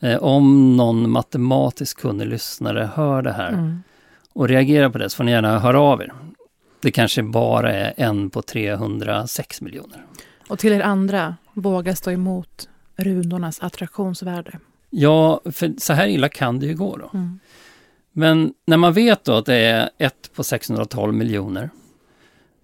[0.00, 3.82] Eh, om någon matematiskt kunnig lyssnare hör det här Mm.
[4.32, 6.12] och reagerar på det så får ni gärna höra av er.
[6.80, 10.04] Det kanske bara är en på 306 miljoner.
[10.48, 14.58] Och till er andra, våga stå emot runornas attraktionsvärde.
[14.96, 17.10] Ja, för så här illa kan det ju gå då.
[17.14, 17.38] Mm.
[18.12, 21.70] Men när man vet då att det är 1 på 612 miljoner,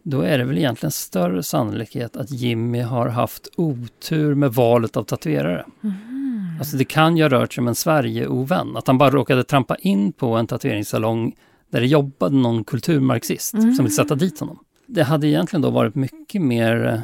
[0.03, 5.05] då är det väl egentligen större sannolikhet att Jimmy har haft otur med valet av
[5.05, 5.67] tatuerare.
[5.81, 6.57] Mhm.
[6.59, 9.77] Alltså det kan ju ha rört sig om en Sverige-ovän, att han bara råkade trampa
[9.77, 11.37] in på en tatueringssalong
[11.71, 14.59] där det jobbade någon kulturmarxist som vill sätta dit honom.
[14.87, 17.01] Det hade egentligen då varit mycket mer eh,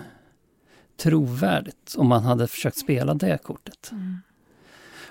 [1.02, 3.90] trovärdigt om man hade försökt spela det kortet.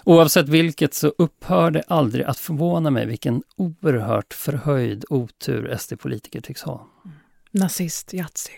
[0.07, 6.61] Oavsett vilket så upphör det aldrig att förvåna mig vilken oerhört förhöjd otur SD-politiker tycks
[6.61, 6.87] ha.
[7.51, 8.51] Nazist Yatzy.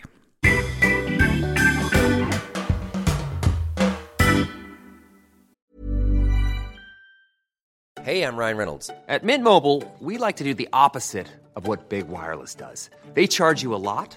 [8.02, 8.90] Hey, I'm Ryan Reynolds.
[9.08, 12.90] At Mint Mobile, we like to do the opposite of what Big Wireless does.
[13.14, 14.16] They charge you a lot,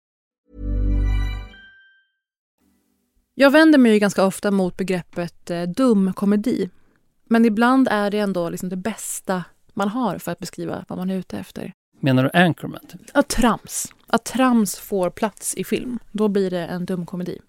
[3.41, 6.69] Jag vänder mig ju ganska ofta mot begreppet eh, dum komedi.
[7.29, 11.09] Men ibland är det ändå liksom det bästa man har för att beskriva vad man
[11.09, 11.73] är ute efter.
[11.99, 12.79] Menar du Anchorman?
[12.87, 13.01] Typ?
[13.13, 13.93] Att trams.
[14.07, 15.99] Att trams får plats i film.
[16.11, 17.39] Då blir det en dum komedi.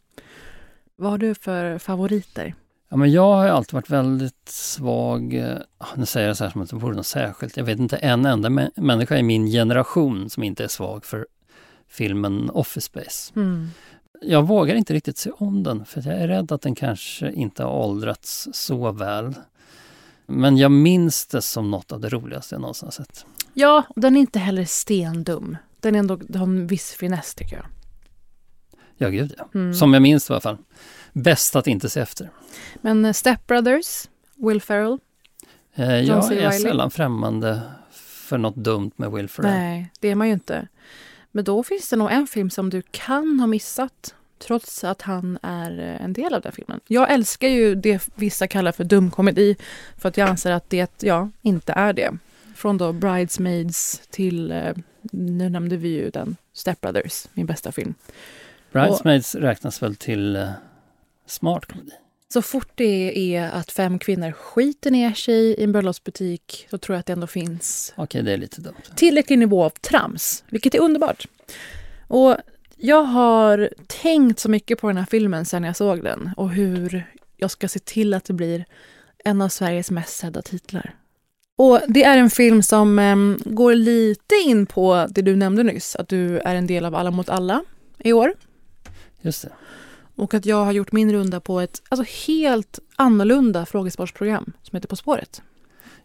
[0.96, 2.54] Vad har du för favoriter?
[2.88, 5.58] Ja, men jag har alltid varit väldigt svag, eh,
[5.96, 8.26] nu säger jag så här som att det vore något särskilt, jag vet inte en
[8.26, 11.26] enda mä människa i min generation som inte är svag för
[11.88, 13.32] filmen Office Space.
[13.36, 13.68] Mm.
[14.20, 17.64] Jag vågar inte riktigt se om den för jag är rädd att den kanske inte
[17.64, 19.34] har åldrats så väl.
[20.26, 23.26] Men jag minns det som något av det roligaste jag någonsin har sett.
[23.54, 25.56] Ja, och den är inte heller stendum.
[25.80, 27.66] Den är ändå, har en viss finess tycker jag.
[28.96, 29.48] Ja, gud ja.
[29.54, 29.74] Mm.
[29.74, 30.58] Som jag minns det i alla fall.
[31.12, 32.30] Bäst att inte se efter.
[32.80, 34.98] Men eh, Step Brothers, Will Ferrell.
[35.74, 36.58] Eh, jag är Reilly.
[36.58, 37.60] sällan främmande
[37.92, 39.50] för något dumt med Will Ferrell.
[39.50, 40.68] Nej, det är man ju inte.
[41.32, 45.38] Men då finns det nog en film som du kan ha missat trots att han
[45.42, 46.80] är eh, en del av den filmen.
[46.86, 49.56] Jag älskar ju det vissa kallar för dumkomedi
[49.98, 52.18] för att jag anser att det, ja, inte är det.
[52.54, 54.72] Från då Bridesmaids till, eh,
[55.12, 57.94] nu nämnde vi ju den, Step Brothers, min bästa film.
[58.72, 60.48] Bridesmaids räknas väl till eh,
[61.26, 61.92] smart komedi?
[62.32, 66.94] Så fort det är att fem kvinnor skiter ner sig i en bröllopsbutik så tror
[66.94, 68.74] jag att det ändå finns Okej, det är lite dumt.
[68.96, 71.28] tillräcklig nivå av trams, vilket är underbart.
[72.08, 72.36] Och
[72.76, 77.06] jag har tänkt så mycket på den här filmen sen jag såg den och hur
[77.36, 78.64] jag ska se till att det blir
[79.24, 80.94] en av Sveriges mest sedda titlar.
[81.56, 85.96] Och det är en film som em, går lite in på det du nämnde nyss,
[85.96, 87.64] att du är en del av Alla mot alla
[87.98, 88.34] i år.
[89.20, 89.52] Just det.
[90.16, 94.88] Och att jag har gjort min runda på ett alltså, helt annorlunda frågesportsprogram som heter
[94.88, 95.42] På spåret.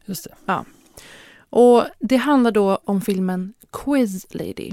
[0.06, 0.36] Just det.
[0.46, 0.66] Ja.
[1.50, 4.72] Och det handlar då om filmen Quiz Lady.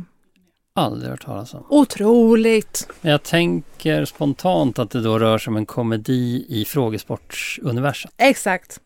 [0.76, 1.64] Aldrig hört talas om.
[1.68, 2.88] Otroligt!
[3.00, 8.10] Jag tänker spontant att det då rör sig om en komedi i frågesportsuniversum.
[8.16, 8.80] Exakt.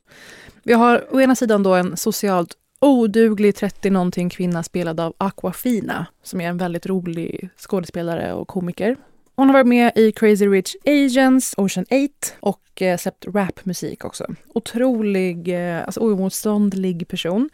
[0.63, 6.41] Vi har å ena sidan då en socialt oduglig 30-någonting kvinna spelad av Aquafina som
[6.41, 8.97] är en väldigt rolig skådespelare och komiker.
[9.39, 11.97] Hon har varit med i Crazy Rich Asians, Ocean 8
[12.41, 14.27] och eh, släppt rapmusik också.
[14.49, 17.51] Otrolig, eh, alltså oemotståndlig person.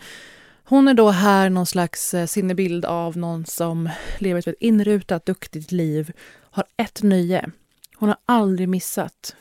[0.64, 5.72] Hon är då här någon slags eh, sinnebild av någon som lever ett inrutat, duktigt
[5.72, 6.12] liv,
[6.50, 7.50] har ett nöje.
[7.96, 9.36] Hon har aldrig missat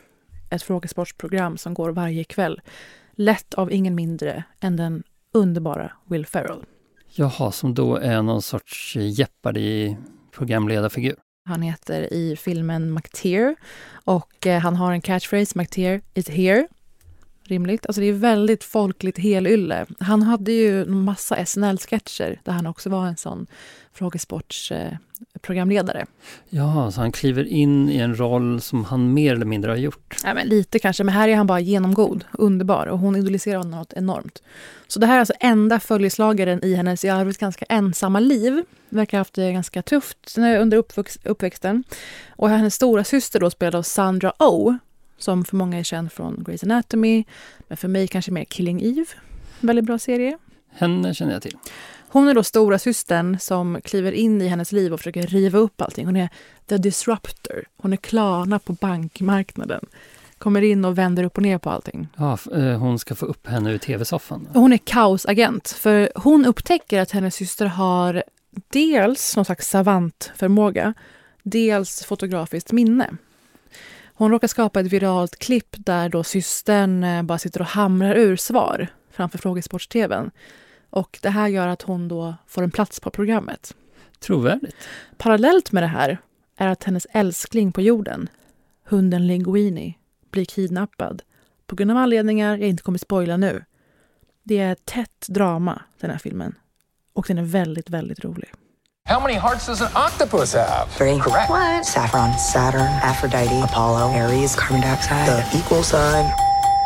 [0.49, 2.62] ett frågesportsprogram som går varje kväll.
[3.15, 5.03] Lett av ingen mindre än den
[5.34, 6.63] underbara Will Ferrell.
[7.10, 11.15] Jaha, som då är någon sorts eh, Jeopardy-programledarfigur.
[11.45, 13.56] Han heter i filmen McTeer
[14.06, 16.67] och eh, han har en catchphrase, McTeer is here.
[17.43, 17.86] Rimligt.
[17.86, 19.86] Alltså det är väldigt folkligt helylle.
[19.99, 23.47] Han hade ju massa SNL-sketcher där han också var en sån
[23.93, 26.06] frågesportsprogramledare.
[26.49, 30.15] Ja, så han kliver in i en roll som han mer eller mindre har gjort.
[30.23, 33.79] Ja, men lite kanske, men här är han bara genomgod, underbar och hon idoliserar honom
[33.79, 34.43] något enormt.
[34.88, 38.63] Så det här är alltså enda följeslagaren i hennes i övrigt ganska ensamma liv.
[38.89, 41.84] Verkar ha haft det ganska tufft under uppväxt, uppväxten.
[42.29, 44.75] Och hennes stora syster då spelad av Sandra Oh,
[45.23, 47.23] som för många är känd från Grey's Anatomy,
[47.67, 49.05] men för mig kanske mer Killing Eve.
[49.59, 50.38] Väldigt bra serie.
[50.71, 51.57] Henne känner jag till.
[52.07, 55.81] Hon är då stora systern som kliver in i hennes liv och försöker riva upp
[55.81, 56.05] allting.
[56.05, 56.29] Hon är
[56.65, 57.63] the disruptor.
[57.77, 59.86] Hon är Klarna på bankmarknaden.
[60.38, 62.07] Kommer in och vänder upp och ner på allting.
[62.17, 64.47] Ja, eh, hon ska få upp henne ur tv-soffan.
[64.53, 68.23] Hon är kaosagent, för hon upptäcker att hennes syster har
[68.69, 70.93] dels någon slags savantförmåga,
[71.43, 73.09] dels fotografiskt minne.
[74.23, 78.36] Hon råkar skapa ett viralt klipp där då systern eh, bara sitter och hamrar ur
[78.36, 80.31] svar framför frågesports-tvn.
[80.89, 83.75] Och det här gör att hon då får en plats på programmet.
[84.19, 84.75] Trovärdigt.
[85.17, 86.17] Parallellt med det här
[86.57, 88.29] är att hennes älskling på jorden,
[88.83, 89.97] hunden Linguini,
[90.31, 91.21] blir kidnappad
[91.67, 93.65] på grund av anledningar jag inte kommer spoila nu.
[94.43, 96.55] Det är ett tätt drama, den här filmen.
[97.13, 98.49] Och den är väldigt, väldigt rolig.
[99.05, 100.89] How many hearts does an octopus have?
[100.91, 101.19] Three.
[101.19, 101.49] Correct.
[101.49, 101.85] What?
[101.85, 106.25] Saffron, Saturn, Aphrodite, Apollo, Aries, carbon dioxide, the equal sign.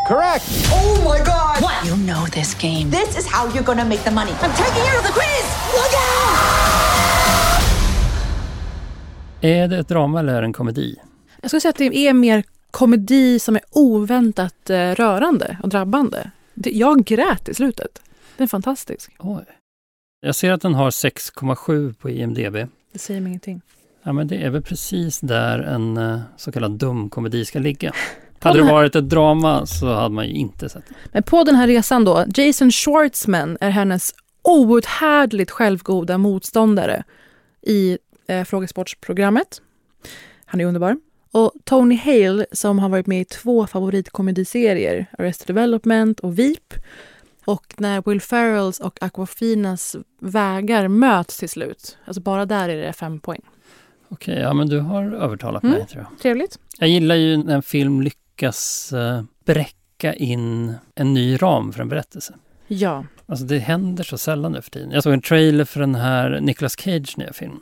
[0.08, 0.44] Correct.
[0.72, 1.62] Oh my god!
[1.62, 1.86] What?
[1.86, 2.90] You know this game.
[2.90, 4.32] This is how you're gonna make the money.
[4.42, 5.46] I'm taking you to the quiz!
[5.74, 6.38] Look out!
[9.42, 10.96] Är det ett drama eller är det en komedi?
[11.42, 16.32] Jag skulle säga att det är mer komedi som är oväntat eh, rörande och drabbande.
[16.54, 18.02] Jag grät i slutet.
[18.38, 19.16] Den är fantastisk.
[19.20, 19.46] Oj.
[20.22, 22.56] Jag ser att den har 6,7 på IMDB.
[22.94, 23.62] Det säger mig ingenting.
[24.04, 27.94] Ja, men det är väl precis där en eh, så kallad dumkomedi ska ligga.
[28.40, 30.96] Hade det varit ett drama så hade man ju inte sett det.
[31.12, 37.04] Men på den här resan då, Jason Schwartzman är hennes outhärdligt självgoda motståndare
[37.62, 37.98] i
[38.28, 39.62] eh, frågesportsprogrammet.
[40.46, 40.98] Han är underbar.
[41.32, 46.74] Och Tony Hale, som har varit med i två favoritkomediserier, Arrested Development och Veep.
[47.48, 52.94] Och när Will Ferrells och Aquafinas vägar möts till slut, alltså bara där är det
[52.94, 53.42] fem poäng.
[54.10, 55.76] Okej, ja men du har övertalat Mm.
[55.78, 56.20] mig tror jag.
[56.20, 56.60] Trevligt.
[56.80, 61.90] Jag gillar ju när en film lyckas eh, bräcka in en ny ram för en
[61.90, 62.34] berättelse.
[62.68, 63.06] Ja.
[63.26, 64.92] Alltså det händer så sällan nu för tiden.
[64.92, 67.60] Jag såg en trailer för den här Nicolas Cage nya film.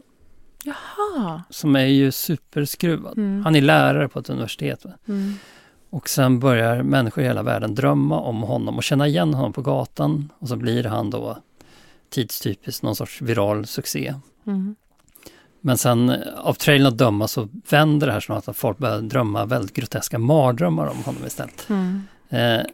[0.63, 1.43] Jaha.
[1.49, 3.17] Som är ju superskruvad.
[3.17, 3.43] Mm.
[3.43, 4.85] Han är lärare på ett universitet.
[5.07, 5.33] Mm.
[5.95, 9.61] Och sen börjar människor i hela världen drömma om honom och känna igen honom på
[9.61, 10.31] gatan.
[10.39, 11.37] Och så blir han då
[12.09, 14.13] tidstypiskt någon sorts viral succé.
[14.47, 14.75] Mm.
[15.61, 19.01] Men sen eh, av trailern att döma så vänder det här snart att folk börjar
[19.01, 21.69] drömma väldigt groteska mardrömmar om honom istället.
[21.69, 22.01] Mm.
[22.29, 22.65] Eh,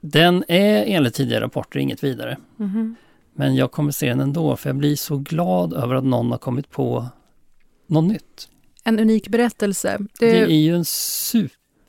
[0.00, 2.36] den är enligt tidigare rapporter inget vidare.
[2.56, 2.96] Mhm.
[3.34, 6.38] Men jag kommer se den ändå för jag blir så glad över att någon har
[6.38, 7.06] kommit på
[7.86, 8.48] något nytt.
[8.84, 9.98] En unik berättelse.
[10.20, 10.84] Det, Det, är ju en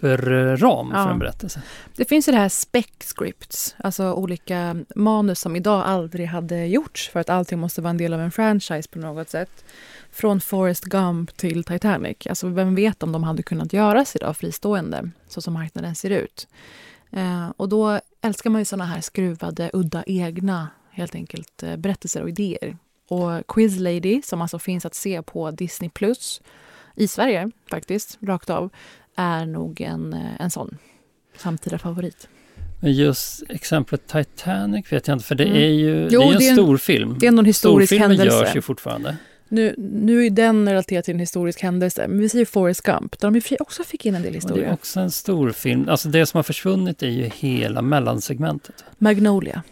[0.03, 1.03] superram Ja.
[1.03, 1.61] för en berättelse.
[1.95, 7.09] det finns ju det här spec scripts, alltså olika manus som idag aldrig hade gjorts
[7.09, 9.65] för att allting måste vara en del av en franchise på något sätt.
[10.11, 12.17] Från Forrest Gump till Titanic.
[12.29, 16.47] Alltså vem vet om de hade kunnat göras idag fristående, så som marknaden ser ut.
[17.11, 22.21] Eh, och då älskar man ju såna här skruvade, udda, egna helt enkelt eh, berättelser
[22.21, 22.77] och idéer.
[23.07, 26.41] Och Quiz Lady, som alltså finns att se på Disney Plus
[26.95, 28.69] i Sverige faktiskt, rakt av,
[29.15, 30.77] är nog en, eh, en sån
[31.37, 32.27] samtida favorit.
[32.79, 35.57] Men just exemplet Titanic vet jag inte, för det Mm.
[35.57, 37.15] är ju Jo, det är ju det är en en- stor film.
[37.19, 38.39] det är en historisk Storfilmer händelse.
[38.45, 39.17] görs ju fortfarande.
[39.47, 43.31] Nu, nu är den relaterad till en historisk händelse, men vi säger Forrest Gump, där
[43.31, 44.67] de också fick in en del Och det historia.
[44.69, 45.89] är också en stor film.
[45.89, 48.83] Alltså det som har försvunnit är ju hela mellansegmentet.
[48.97, 49.63] Magnolia.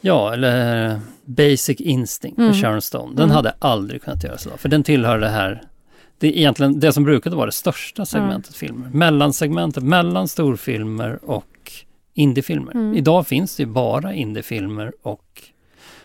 [0.00, 2.60] Ja, eller Basic Instinct med Mm.
[2.62, 3.14] Sharon Stone.
[3.14, 3.36] Den Mm.
[3.36, 5.62] hade aldrig kunnat göras idag, för den tillhör det här
[6.18, 8.90] det är egentligen det som brukade vara det största segmentet filmer.
[8.92, 11.72] Mellansegmentet mellan storfilmer och
[12.14, 12.72] indiefilmer.
[12.72, 12.96] Mm.
[12.96, 15.42] Idag finns det ju bara indiefilmer och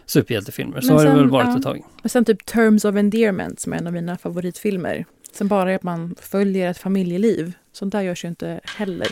[0.06, 0.82] superhjältefilmer.
[0.82, 1.58] Så Men har det sen, väl varit ja.
[1.58, 1.84] ett tag.
[2.02, 5.06] Men sen typ Terms of Endearment som är en av mina favoritfilmer.
[5.34, 7.54] Sen bara att man följer ett familjeliv.
[7.74, 9.08] Sånt där görs ju inte heller.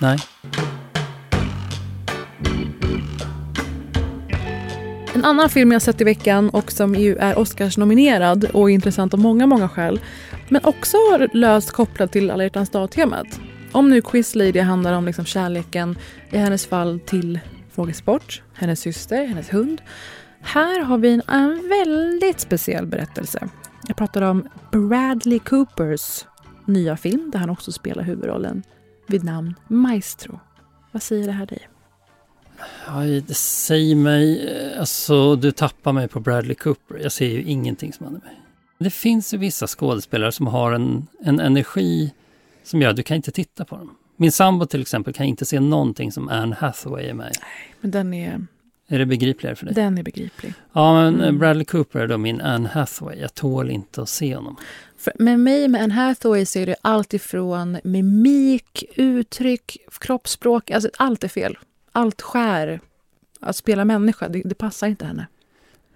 [0.00, 0.18] Nej.
[5.20, 9.20] En annan film jag sett i veckan och som ju är Oscars-nominerad och intressant av
[9.20, 10.00] många, många skäl.
[10.48, 10.96] Men också
[11.32, 13.40] löst kopplad till alla hjärtans dag-temat.
[13.72, 15.98] Om nu Quiz Lady handlar om liksom kärleken,
[16.30, 17.40] i hennes fall till
[17.70, 19.82] frågesport, hennes syster, hennes hund.
[20.40, 23.48] Här har vi en, en väldigt speciell berättelse.
[23.88, 26.24] Jag pratar om Bradley Coopers
[26.64, 28.62] nya film där han också spelar huvudrollen
[29.06, 30.40] vid namn Maestro.
[30.92, 31.68] Vad säger det här dig?
[32.86, 36.98] Ja, det säger mig, eh, alltså du tappar mig på Bradley Cooper.
[37.02, 38.20] Jag ser ju ingenting som är med.
[38.78, 42.12] Det finns ju vissa skådespelare som har en, en energi
[42.62, 43.96] som gör att du kan inte titta på dem.
[44.16, 47.38] Min sambo till exempel kan inte se någonting som Anne Hathaway är med i.
[47.80, 48.46] Men den är,
[48.88, 49.74] Är det begripligare för dig?
[49.74, 50.54] den är begriplig.
[50.72, 51.38] Ja, men eh, Mm.
[51.38, 53.18] Bradley Cooper är då min Anne Hathaway.
[53.20, 54.56] Jag tål inte att se honom.
[54.98, 60.70] För med mig med Anne Hathaway så är det allt ifrån mimik, uttryck, kroppsspråk.
[60.70, 61.58] Alltså allt är fel.
[61.92, 62.80] Allt skär.
[63.40, 65.26] Att spela människa, det, det passar inte henne.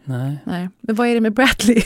[0.05, 0.39] Nej.
[0.45, 0.69] Nej.
[0.81, 1.83] Men vad är det med Bradley?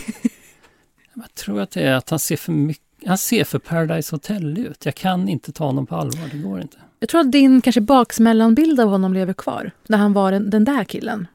[1.15, 4.59] Jag tror att det är att han ser för mycket, han ser för Paradise Hotel
[4.59, 4.85] ut.
[4.87, 6.77] Jag kan inte ta honom på allvar, det går inte.
[7.01, 9.71] Jag tror att din kanske baksmällanbild av honom lever kvar.
[9.87, 11.27] När han var den, den där killen.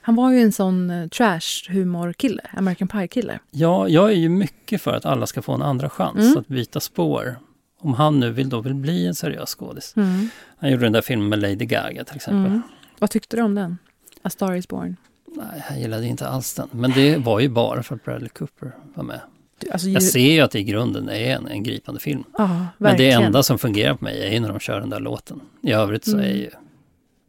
[0.00, 2.42] Han var ju en sån uh, trash-humor-kille.
[2.52, 3.38] American Pie-kille.
[3.50, 6.38] Ja, jag är ju mycket för att alla ska få en andra chans Mm.
[6.38, 7.36] att byta spår.
[7.80, 9.92] Om han nu vill då vill bli en seriös skådis.
[9.96, 10.28] Mm.
[10.58, 12.46] Han gjorde den där filmen med Lady Gaga till exempel.
[12.46, 12.62] Mm.
[12.98, 13.78] Vad tyckte du om den?
[14.22, 14.96] A Star Is Born.
[15.36, 16.68] Nej, jag gillade inte alls den.
[16.72, 19.20] Men det var ju bara för att Bradley Cooper var med.
[19.58, 22.24] Du, alltså, Jag ju- ser ju att det i grunden är en, en gripande film.
[22.38, 25.00] Ja, Men det enda som fungerar på mig är ju när de kör den där
[25.00, 25.40] låten.
[25.62, 26.24] I övrigt så Mm.
[26.24, 26.50] är ju...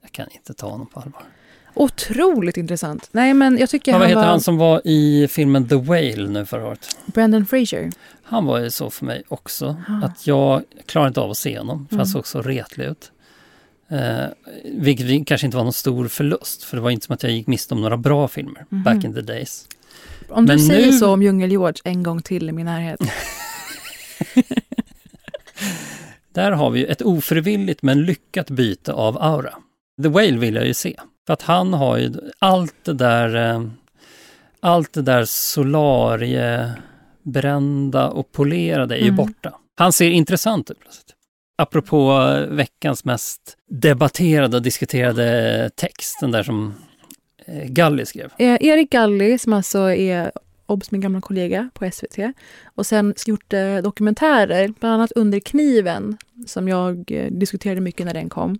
[0.02, 1.22] Jag kan inte ta honom på allvar.
[1.80, 3.09] Otroligt intressant.
[3.11, 4.27] Nej, men jag tycker Ja, vad han heter var...
[4.30, 6.97] han som var i filmen The Whale nu förra året?
[7.05, 7.91] Brandon Fraser.
[8.23, 9.75] Han var ju så för mig också.
[9.88, 10.05] Ah.
[10.05, 12.11] Att jag klarar inte av att se honom, för han Mm.
[12.13, 13.11] såg så retlig ut.
[13.91, 14.25] Eh,
[14.73, 17.32] vilket vi- kanske inte var någon stor förlust, för det var inte som att jag
[17.32, 18.84] gick miste om några bra filmer Mhm.
[18.84, 19.67] back in the days.
[20.30, 22.99] Om Men du säger nu- så om Djungel-George en gång till i min närhet.
[26.34, 29.53] Där har vi ett ofrivilligt men lyckat byte av aura.
[30.03, 30.95] The Whale vill jag ju se.
[31.30, 33.63] För att han har ju allt det där eh,
[34.59, 39.15] allt det där solariebrända och polerade är ju Mm.
[39.15, 39.53] borta.
[39.75, 41.13] Han ser intressant ut plötsligt.
[41.57, 46.73] Apropå eh, veckans mest debatterade och diskuterade text, den där som
[47.45, 48.32] eh, Galli skrev.
[48.38, 50.32] Erik Galli, som alltså är
[50.65, 52.17] Obs, min gamla kollega på SVT,
[52.75, 56.17] och sen gjort eh, dokumentärer, bland annat Under kniven,
[56.47, 58.59] som jag eh, diskuterade mycket när den kom.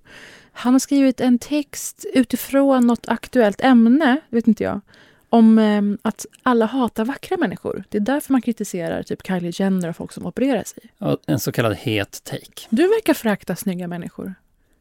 [0.60, 4.82] Han har skrivit en text utifrån något aktuellt ämne, vet inte jag,
[5.30, 7.84] om eh, att alla hatar vackra människor.
[7.90, 10.84] Det är därför man kritiserar typ Kylie Jenner och folk som opererar sig.
[10.98, 12.68] Ja, En så kallad het take.
[12.70, 14.34] Du verkar förakta snygga människor.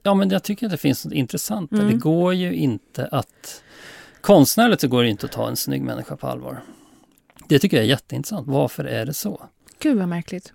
[0.03, 1.73] Ja, men jag tycker att det finns något intressant.
[1.73, 1.87] Mm.
[1.87, 3.63] Det går ju inte att...
[4.21, 6.63] Konstnärligt så går det inte att ta en snygg människa på allvar.
[7.49, 8.47] Det tycker jag är jätteintressant.
[8.49, 9.43] Varför är det så?
[9.79, 10.53] Gud vad märkligt.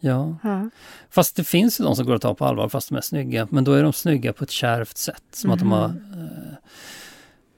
[0.00, 0.36] Ja.
[0.42, 0.70] Ja.
[1.10, 3.48] Fast det finns ju de som går att ta på allvar fast de är snygga.
[3.50, 5.24] Men då är de snygga på ett kärvt sätt.
[5.32, 5.84] Som att de har...
[5.84, 6.54] Eh,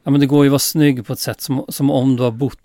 [0.05, 2.23] ja men det går ju att vara snygg på ett sätt som, som om du
[2.23, 2.61] har bott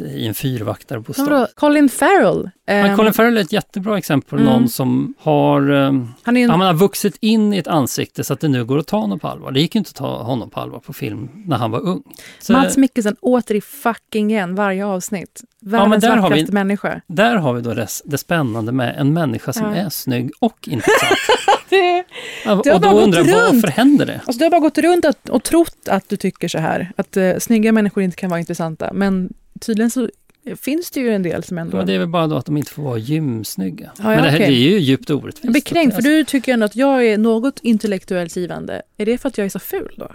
[0.00, 1.24] i en fyrvaktarbostad.
[1.24, 2.50] Vadå, Colin Farrell.
[2.66, 4.52] Men ehm, Colin Farrell är ett jättebra exempel Mm.
[4.52, 8.32] någon som har, um, Han är en- han har vuxit in i ett ansikte så
[8.32, 9.52] att det nu går att ta honom på allvar.
[9.52, 12.02] Det gick ju inte att ta honom på allvar på film när han var ung.
[12.40, 15.40] Så, Mats Mikkelsen åter i fucking igen varje avsnitt.
[15.60, 17.00] Världens där har vi- vackraste människa.
[17.06, 19.74] där har vi då det, det spännande med en människa som Ja.
[19.74, 21.18] är snygg och intressant.
[21.68, 22.04] det,
[22.44, 24.20] Ja, Du har och bara då undrar jag, varför händer det?
[24.26, 26.92] alltså, du har bara gått runt att, och trott att du tycker så här.
[26.96, 28.90] Att uh, snygga människor inte kan vara intressanta.
[28.92, 30.08] Men tydligen så
[30.56, 31.78] finns det ju en del som ändå...
[31.78, 33.90] Ja, det är väl bara då att de inte får vara gymsnygga.
[33.98, 35.44] ja, Men det, här, det är ju djupt orättvist.
[35.44, 38.82] Jag blir kränkt, för du tycker ändå att jag är något intellektuellt givande.
[38.96, 40.10] Är det för att jag är så ful då?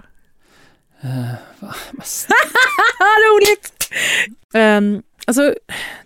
[1.00, 1.36] Men
[3.30, 3.88] Roligt!
[4.54, 5.54] Um, alltså,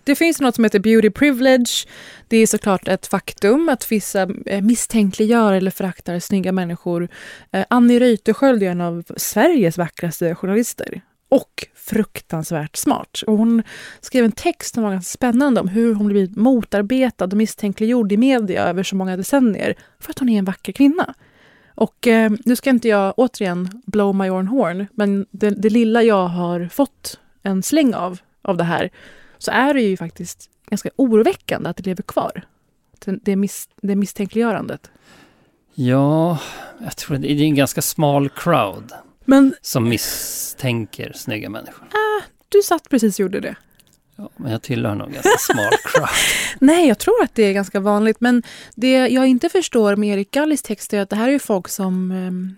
[0.03, 1.87] det finns något som heter beauty privilege.
[2.27, 7.09] Det är såklart ett faktum att vissa eh, misstänkliggör eller föraktar snygga människor.
[7.51, 11.01] Eh, Annie Reuterskiöld är en av Sveriges vackraste journalister.
[11.29, 13.21] Och fruktansvärt smart.
[13.27, 13.63] Och hon
[14.01, 18.17] skrev en text som var ganska spännande om hur hon blivit motarbetad och misstänkliggjord i
[18.17, 21.13] media över så många decennier för att hon är en vacker kvinna.
[21.75, 26.03] Och eh, nu ska inte jag återigen blow my own horn, men det, det lilla
[26.03, 28.89] jag har fått en släng av, av det här,
[29.37, 32.43] så är det ju faktiskt ganska oroväckande att det lever kvar.
[33.05, 34.91] Det, det, mis, det misstänkliggörandet.
[35.73, 36.39] Ja,
[36.79, 38.93] jag tror det är en ganska smal crowd
[39.29, 41.87] men som misstänker snygga människor.
[42.49, 43.55] du satt precis och gjorde det.
[44.15, 46.09] Ja, men jag tillhör nog en ganska smal crowd.
[46.59, 48.21] Nej, jag tror att det är ganska vanligt.
[48.21, 48.43] Men
[48.75, 51.67] det jag inte förstår med Erik Gallis text är att det här är ju folk
[51.67, 52.57] som ehm,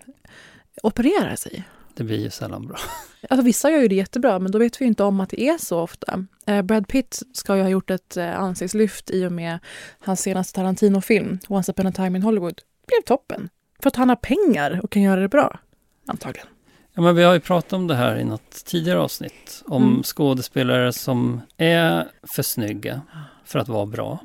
[0.82, 1.64] opererar sig.
[1.94, 2.76] Det blir ju sällan bra.
[3.30, 5.58] Alltså, vissa gör ju det jättebra, men då vet vi inte om att det är
[5.58, 6.26] så ofta.
[6.46, 9.58] Eh, Brad Pitt ska ju ha gjort ett eh, ansiktslyft i och med
[9.98, 12.60] hans senaste Tarantino-film, Once upon a time in Hollywood.
[12.86, 13.48] Blev toppen.
[13.82, 15.58] För att han har pengar och kan göra det bra.
[16.06, 16.46] Antagligen.
[16.94, 19.62] Ja, men vi har ju pratat om det här i något tidigare avsnitt.
[19.66, 20.02] Om Mm.
[20.02, 23.00] skådespelare som är för snygga
[23.44, 24.18] för att vara bra.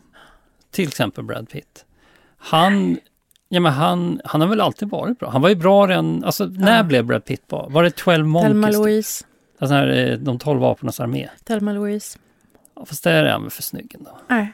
[0.72, 1.86] Till exempel Brad Pitt.
[2.38, 2.97] Han,
[3.49, 5.30] ja, men han, han har väl alltid varit bra.
[5.30, 7.68] Han var ju bra redan, alltså när blev Brad Pitt bra?
[7.70, 8.49] Var det 12 Monkeys?
[8.51, 8.76] Thelma typ?
[8.78, 9.26] Louise.
[9.59, 11.30] Alltså här, eh, de 12 apornas armé.
[11.43, 12.20] Thelma Louise.
[12.76, 14.18] Ja, fast där är han väl för snygg ändå.
[14.28, 14.53] Nej.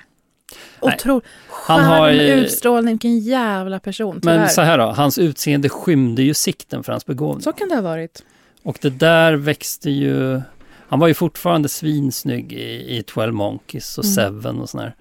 [0.79, 1.21] Otro...
[1.67, 4.19] Han har ju- utstrålning, vilken jävla person.
[4.21, 4.37] Tyvärr.
[4.37, 7.41] Men så här då, hans utseende skymde ju sikten för hans begåvning.
[7.41, 8.23] Så kan det ha varit.
[8.63, 10.41] Och det där växte ju...
[10.87, 14.15] Han var ju fortfarande svinsnygg i, i 12 Monkeys och Mm.
[14.15, 14.95] Seven och sådär.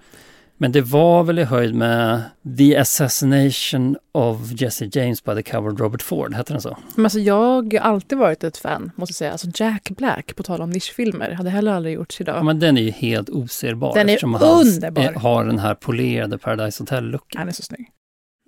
[0.63, 2.21] Men det var väl i höjd med
[2.57, 6.77] The Assassination of Jesse James by the Coward Robert Ford, hette den så?
[6.95, 9.31] Men alltså, jag har alltid varit ett fan, måste jag säga.
[9.31, 12.35] Alltså Jack Black, på tal om nischfilmer, hade heller aldrig gjorts idag.
[12.35, 13.93] Ja, men den är ju helt oserbar.
[13.93, 15.03] Den är han underbar.
[15.03, 17.37] är- har den här polerade Paradise Hotel-looken.
[17.39, 17.89] Han är så snygg.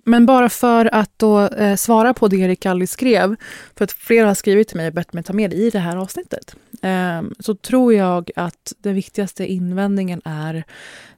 [0.05, 3.35] Men bara för att då eh, svara på det Erik Galli skrev,
[3.77, 5.79] för att flera har skrivit till mig och bett mig ta med det i det
[5.79, 10.63] här avsnittet, eh, så tror jag att den viktigaste invändningen är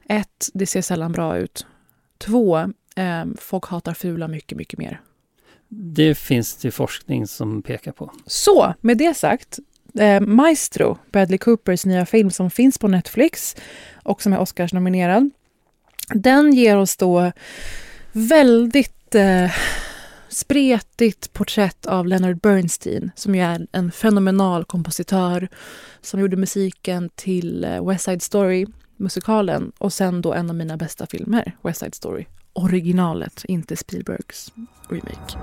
[0.09, 1.65] ett, det ser sällan bra ut.
[2.17, 2.57] Två,
[2.95, 5.01] eh, folk hatar fula mycket, mycket mer.
[5.69, 8.11] Det finns det forskning som pekar på.
[8.25, 9.59] Så, med det sagt,
[9.99, 13.55] eh, Maestro, Bradley Coopers nya film som finns på Netflix
[14.03, 15.29] och som är Oscars-nominerad.
[16.13, 17.31] Den ger oss då
[18.11, 19.51] väldigt eh,
[20.29, 25.47] spretigt porträtt av Leonard Bernstein som ju är en fenomenal kompositör
[26.01, 28.65] som gjorde musiken till eh, West Side Story,
[28.99, 32.25] musikalen och sen då en av mina bästa filmer, West Side Story.
[32.53, 34.51] Originalet, inte Spielbergs
[34.89, 35.37] remake.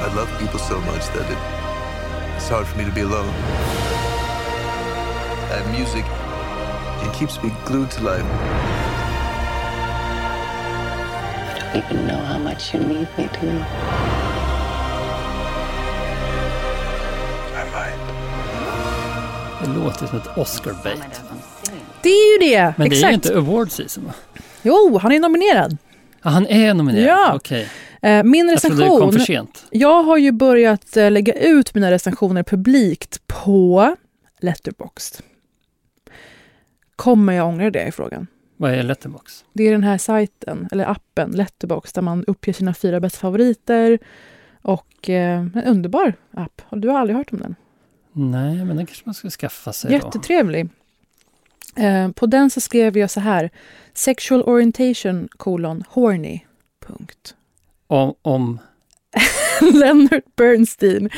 [0.00, 1.38] I love people so much that it,
[2.36, 3.32] it's hard for me to be alone.
[5.52, 6.04] And music,
[7.06, 8.26] it keeps me glued to life.
[11.72, 14.29] don't even know how much you need me to
[19.60, 21.22] Det låter som ett Oscar-bait.
[22.02, 22.74] Det är ju det!
[22.76, 23.10] Men det är Exakt.
[23.10, 24.12] ju inte award season va?
[24.62, 25.76] Jo, han är nominerad.
[26.22, 27.06] Ja, han är nominerad?
[27.08, 27.32] Ja.
[27.36, 27.68] Okej.
[28.02, 29.00] Eh, Min Jag recension...
[29.00, 29.66] kom för sent.
[29.70, 33.96] Jag har ju börjat eh, lägga ut mina recensioner publikt på
[34.40, 35.20] Letterboxd.
[36.96, 38.26] Kommer jag ångra det i frågan?
[38.56, 39.44] Vad är Letterbox?
[39.52, 43.98] Det är den här sajten, eller appen, Letterbox, där man uppger sina fyra bästa favoriter.
[44.62, 46.62] Och eh, en underbar app.
[46.70, 47.54] Du har aldrig hört om den?
[48.12, 50.68] Nej, men den kanske man ska skaffa sig Jättetrevlig.
[51.76, 53.50] Eh, på den så skrev jag så här.
[53.94, 56.40] Sexual orientation kolon horny.
[56.86, 57.34] Punkt.
[57.86, 58.58] Om, om
[59.60, 61.10] Leonard Bernstein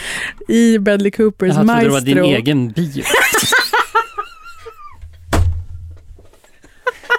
[0.49, 1.89] i Bradley Coopers jag Maestro.
[1.89, 3.05] det var din egen bio.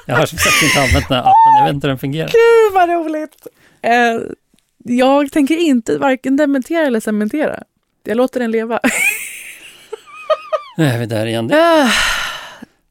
[0.05, 2.28] jag har som sagt inte använt den här appen, jag vet inte hur den fungerar.
[2.28, 3.47] Gud vad roligt!
[3.82, 4.19] Eh,
[4.78, 7.63] jag tänker inte varken dementera eller cementera.
[8.03, 8.80] Jag låter den leva.
[10.77, 11.51] Nu är vi där igen.
[11.51, 11.91] Uh,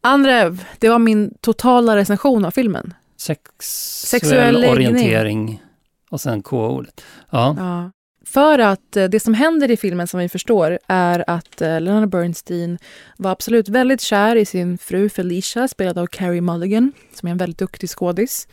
[0.01, 2.95] Andrev, det var min totala recension av filmen.
[3.16, 5.62] Sexuell, Sexuell orientering
[6.11, 7.05] och sen K-ordet.
[7.30, 7.55] Ja.
[7.59, 7.90] ja.
[8.32, 12.09] För att eh, det som händer i filmen som vi förstår är att eh, Leonard
[12.09, 12.78] Bernstein
[13.16, 17.38] var absolut väldigt kär i sin fru Felicia spelad av Carey Mulligan som är en
[17.38, 18.49] väldigt duktig skådis.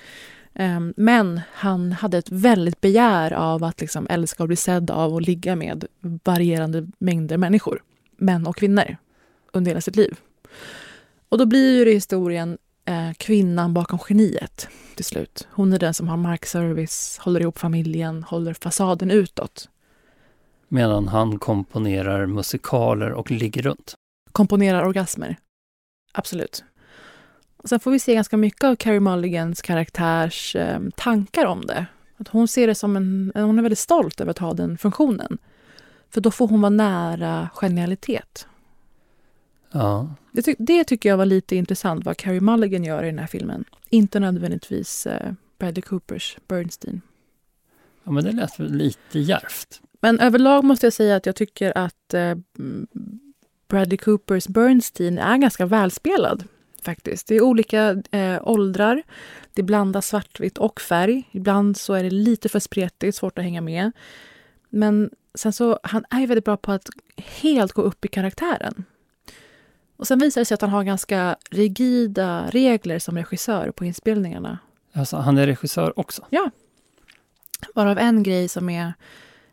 [0.53, 5.13] Um, men han hade ett väldigt begär av att liksom älska och bli sedd av
[5.13, 5.85] och ligga med
[6.23, 7.81] varierande mängder människor,
[8.19, 8.97] män och kvinnor,
[9.53, 10.19] under hela sitt liv.
[11.29, 15.47] Och då blir ju det historien eh, kvinnan bakom geniet till slut.
[15.51, 19.69] Hon är den som har markservice, håller ihop familjen, håller fasaden utåt.
[20.67, 23.95] Medan han komponerar musikaler och ligger runt.
[24.31, 25.35] Komponerar orgasmer.
[26.11, 26.63] Absolut.
[27.57, 31.85] Och sen får vi se ganska mycket av Carrie Mulligans karaktärs eh, tankar om det.
[32.17, 33.31] Att hon ser det som en...
[33.35, 35.37] Hon är väldigt stolt över att ha den funktionen.
[36.09, 38.47] För då får hon vara nära genialitet.
[39.71, 40.15] Ja.
[40.31, 43.27] Det, ty det, tycker jag var lite intressant vad Carrie Mulligan gör i den här
[43.27, 43.65] filmen.
[43.89, 47.01] Inte nödvändigtvis eh, Bradley Coopers Bernstein.
[48.03, 49.81] Ja, men det lät lite järvt.
[50.01, 52.35] Men överlag måste jag säga att jag tycker att eh,
[53.67, 56.43] Bradley Coopers Bernstein är ganska välspelad.
[56.81, 57.27] faktiskt.
[57.27, 59.03] Det är olika eh, åldrar.
[59.53, 61.23] Det blandas svartvitt och färg.
[61.31, 63.91] Ibland så är det lite för spretigt, svårt att hänga med.
[64.69, 68.85] Men sen så, han är väldigt bra på att helt gå upp i karaktären.
[69.97, 74.59] Och sen visar det sig att han har ganska rigida regler som regissör på inspelningarna.
[74.93, 76.25] Alltså, han är regissör också?
[76.29, 76.51] Ja.
[77.75, 78.93] Varav en grej som är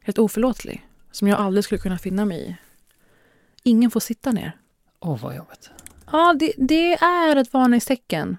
[0.00, 0.86] helt oförlåtlig.
[1.12, 2.56] Som jag aldrig skulle kunna finna mig i.
[3.62, 4.52] Ingen får sitta ner.
[5.00, 5.70] Åh, oh, vad jobbigt.
[6.12, 8.38] Ja, det, det, är ett varningstecken.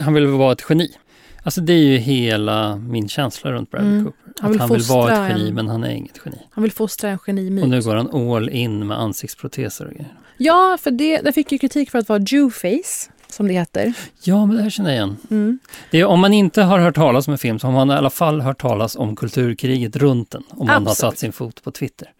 [0.00, 0.96] Han vill vara ett geni.
[1.42, 4.04] Alltså det är ju hela min känsla runt Bradley mm.
[4.04, 4.32] Cooper.
[4.40, 5.54] Han vill, han vill vara ett geni, en...
[5.54, 6.38] men han är inget geni.
[6.50, 7.64] Han vill fostra en genimyt.
[7.64, 10.14] Och nu går han all in med ansiktsproteser och grejer.
[10.36, 13.92] Ja, för det, det fick ju kritik för att vara Jewface, som det heter.
[14.22, 15.16] Ja, men det här känner jag igen.
[15.30, 15.58] Mm.
[15.90, 17.94] Det är, om man inte har hört talas om en film så har man i
[17.94, 20.42] alla fall hört talas om kulturkriget runt den.
[20.50, 20.88] Om man Absolut.
[20.88, 22.12] har satt sin fot på Twitter.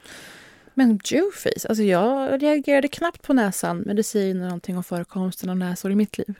[0.74, 5.56] Men Jewface, alltså jag reagerade knappt på näsan, men det säger någonting om förekomsten av
[5.56, 6.34] näsor i mitt liv.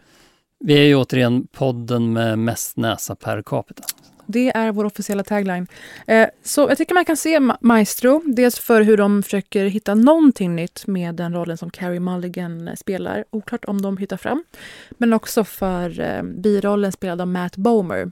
[0.60, 3.84] Vi är ju återigen podden med mest näsa per capita.
[4.26, 5.66] Det är vår officiella tagline.
[6.06, 10.56] Eh, så jag tycker man kan se Maestro, dels för hur de försöker hitta någonting
[10.56, 13.24] nytt med den rollen som Carrie Mulligan eh, spelar.
[13.30, 14.44] Oklart om de hittar fram.
[14.90, 18.10] Men också för eh, birollen spelad av Matt Bomer.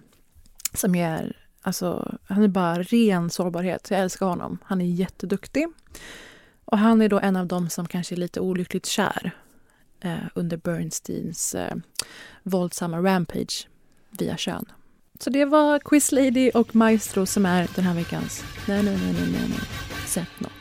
[0.75, 3.87] Som är, alltså, han är bara ren sårbarhet.
[3.91, 4.59] Jag älskar honom.
[4.65, 5.67] Han är jätteduktig.
[6.65, 9.33] Och han är då en av dem som kanske är lite olyckligt kär
[10.01, 11.77] eh, under Bernsteins eh,
[12.43, 13.69] våldsamma rampage
[14.19, 14.65] via kön.
[15.21, 19.13] Så det var Quiz Lady och Maestro som är den här veckans Nej, nej, nej,
[19.13, 19.59] nej, nej, nej.
[20.07, 20.53] Sätt något.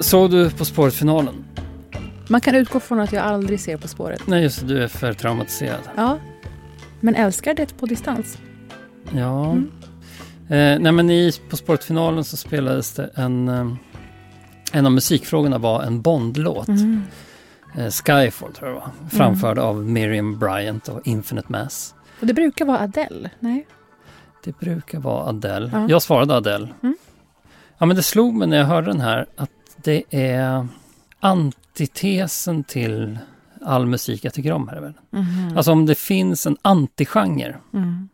[0.00, 1.44] Såg du På spåret-finalen?
[2.28, 4.26] Man kan utgå från att jag aldrig ser På spåret.
[4.26, 5.80] Nej, just du är för traumatiserad.
[5.96, 6.18] Ja,
[7.00, 8.38] men älskar det på distans.
[9.14, 9.50] Ja.
[9.50, 9.70] Mm.
[10.48, 13.48] Eh, nej, men i På spåret-finalen så spelades det en...
[13.48, 13.74] Eh,
[14.74, 16.68] en av musikfrågorna var en Bond-låt.
[16.68, 17.02] Mm.
[17.76, 18.90] Eh, Skyfall tror jag var.
[19.10, 19.68] Framförd mm.
[19.68, 21.94] av Miriam Bryant och Infinite Mass.
[22.20, 23.30] Och det brukar vara Adele?
[23.40, 23.66] Nej?
[24.44, 25.70] Det brukar vara Adele.
[25.72, 25.86] Ja.
[25.88, 26.68] Jag svarade Adele.
[26.82, 26.96] Mm.
[27.78, 30.68] Ja men det slog mig när jag hörde den här att det är
[31.20, 33.18] antitesen till
[33.64, 35.00] all musik jag tycker om här i världen.
[35.12, 35.56] Mm.
[35.56, 38.08] Alltså om det finns en antigenre mm.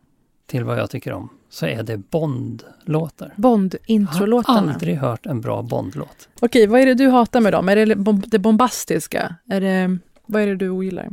[0.47, 3.33] till vad jag tycker om så är det Bond-låtar.
[3.35, 4.57] Bond-introlåtarna?
[4.57, 6.29] Jag har aldrig hört en bra Bond-låt.
[6.39, 7.69] Okej, vad är det du hatar med dem?
[7.69, 7.95] Är det
[8.27, 9.35] det bombastiska?
[9.49, 11.09] Är det, vad är det du ogillar?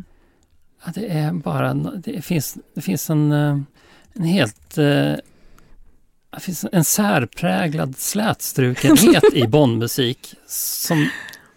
[0.85, 3.59] Ja, det är bara, det finns, det finns en, eh,
[4.13, 5.15] en helt eh,
[6.31, 11.09] det finns en särpräglad slätstrukenhet i Bondmusik som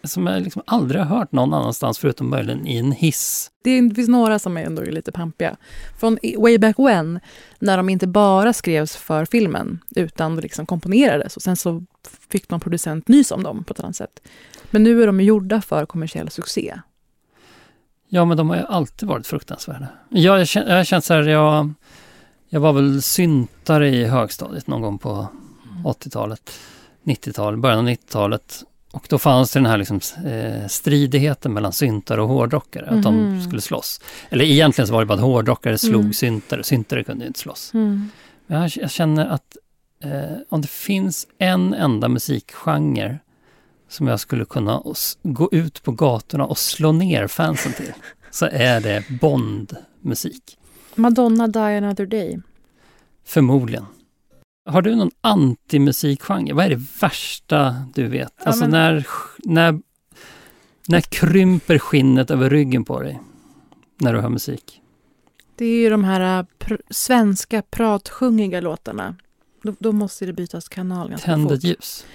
[0.03, 3.51] som jag liksom aldrig har hört någon annanstans förutom möjligen i en hiss.
[3.63, 5.57] Det finns några som är ändå lite pampiga.
[5.99, 7.19] Från way back when,
[7.59, 11.83] när de inte bara skrevs för filmen utan liksom komponerades och sen så
[12.29, 14.21] fick någon producent nys om dem på ett annat sätt.
[14.71, 16.79] Men nu är de gjorda för kommersiell succé.
[18.07, 19.87] Ja, men de har ju alltid varit fruktansvärda.
[20.09, 21.73] Jag, jag, jag har känt så här, jag,
[22.49, 25.27] jag var väl syntare i högstadiet någon gång på
[25.85, 26.59] 80-talet,
[27.03, 28.63] 90-talet, början av 90-talet.
[28.91, 32.97] Och då fanns det den här liksom, eh, stridigheten mellan syntare och hårdrockare, mm.
[32.97, 33.43] att de Mhm.
[33.43, 34.01] skulle slåss.
[34.29, 36.13] Eller egentligen så var det bara att hårdrockare slog Mm.
[36.13, 37.73] syntare, syntare kunde inte slåss.
[37.73, 38.09] Mm.
[38.47, 39.57] Men jag, jag känner att
[40.03, 43.19] eh, om det finns en enda musikgenre
[43.89, 44.83] som jag skulle kunna
[45.23, 47.93] gå ut på gatorna och slå ner fansen till,
[48.31, 50.57] så är det Bond-musik.
[50.95, 52.39] Madonna Die Another Day.
[53.25, 53.85] Förmodligen.
[54.69, 56.53] Har du någon antimusikgenre?
[56.53, 58.33] Vad är det värsta du vet?
[58.37, 59.05] Ja, alltså men- när,
[59.43, 59.79] när,
[60.87, 63.19] när krymper skinnet över ryggen på dig?
[64.01, 64.81] När du hör musik?
[65.55, 69.15] Det är ju de här äh, pr- svenska pratsjungiga låtarna.
[69.63, 71.63] Då, då måste det bytas kanal ganska Tänd fort.
[71.63, 72.05] ljus.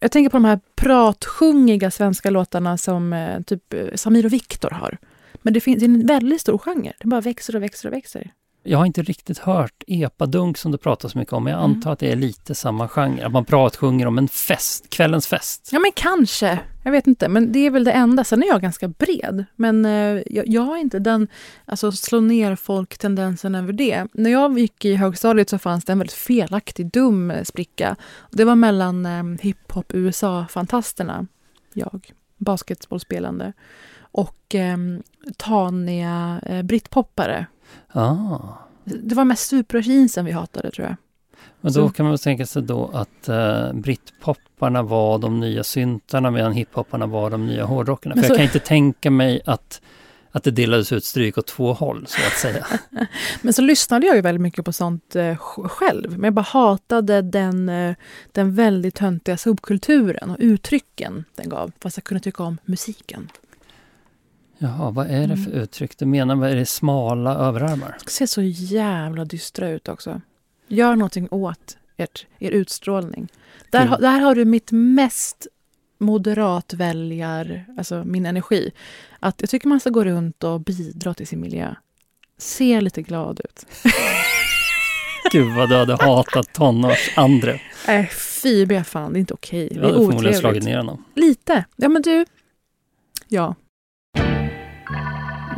[0.00, 4.70] Jag tänker på de här pratsjungiga svenska låtarna som eh, typ eh, Samir och Viktor
[4.70, 4.98] har.
[5.42, 6.92] Men det finns det är en väldigt stor genre.
[7.00, 8.32] Det bara växer och växer och växer.
[8.64, 11.70] Jag har inte riktigt hört epadunk som det pratas så mycket om, men jag Mm.
[11.76, 13.26] antar att det är lite samma genre.
[13.26, 15.68] Att man pratsjunger om en fest, kvällens fest.
[15.72, 16.58] Ja, men kanske.
[16.84, 17.28] Jag vet inte.
[17.28, 18.24] Men det är väl det enda.
[18.24, 19.44] Sen är jag ganska bred.
[19.56, 21.28] Men eh, jag, jag har inte den
[21.64, 24.06] alltså, slå ner folk-tendensen över det.
[24.12, 27.96] När jag gick i högstadiet så fanns det en väldigt felaktig, dum eh, spricka.
[28.30, 31.26] Det var mellan eh, hiphop-USA-fantasterna,
[31.74, 33.52] jag, basketbollspelande,
[34.00, 34.76] och eh,
[35.36, 37.46] taniga eh, britpoppare.
[37.92, 38.38] Ah.
[38.84, 40.96] Det var mest superjeansen vi hatade, tror jag.
[41.60, 45.64] Men då Så- kan man väl tänka sig då att uh, brittpopparna var de nya
[45.64, 48.14] syntarna medan hiphopparna var de nya hårdrockarna.
[48.14, 49.80] För Men jag så- kan inte tänka mig att,
[50.30, 52.66] att det delades ut stryk åt två håll, så att säga.
[53.42, 56.10] Men så lyssnade jag ju väldigt mycket på sånt eh, sj- själv.
[56.12, 57.94] Men jag bara hatade den, eh,
[58.32, 61.72] den väldigt töntiga subkulturen och uttrycken den gav.
[61.80, 63.28] Fast jag kunde tycka om musiken.
[64.62, 65.62] Jaha, vad är det för Mm.
[65.62, 66.36] uttryck du menar?
[66.36, 67.96] Vad är det smala överarmar?
[68.04, 70.20] Det ser så jävla dystra ut också.
[70.68, 73.28] Gör någonting åt ert, er utstrålning.
[73.70, 75.46] Där, har- där har du mitt mest
[75.98, 78.70] moderat väljar, alltså min energi.
[79.20, 81.74] Att jag tycker man ska gå runt och bidra till sin miljö.
[82.38, 83.66] Se lite glad ut.
[85.32, 87.60] Gud vad du hade hatat tonårsandre.
[87.86, 88.06] Nej,
[88.42, 89.68] fy be fan, det är inte okej.
[89.68, 90.40] Du Det hade är förmodligen otrevligt.
[90.40, 91.04] slagit ner honom.
[91.14, 91.64] Lite.
[91.76, 92.24] Ja, men du.
[93.28, 93.54] Ja.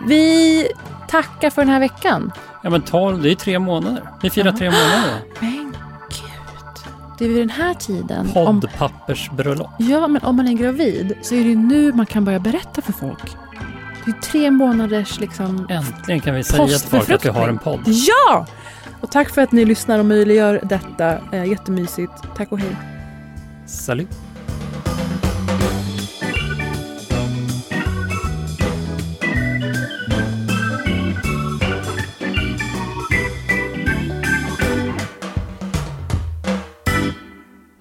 [0.06, 0.68] Vi
[1.08, 2.32] tackar för den här veckan.
[2.62, 4.02] Ja men 12, det är tre månader.
[4.22, 5.20] Vi firar tre månader.
[5.40, 5.76] Men
[6.10, 6.84] gud.
[7.18, 8.28] Det är vid den här tiden.
[8.34, 9.70] Om, Poddpappersbröllop.
[9.78, 12.82] ja, men om man är gravid så är det ju nu man kan börja berätta
[12.82, 13.36] för folk.
[14.04, 15.66] Det är tre månaders liksom...
[15.70, 17.80] Äntligen kan vi säga till folk att vi har en podd.
[17.86, 18.46] Ja!
[19.00, 21.18] Och tack för att ni lyssnar och möjliggör detta.
[21.32, 22.12] Eh, jättemysigt.
[22.36, 22.76] Tack och hej.
[23.66, 24.08] Salut!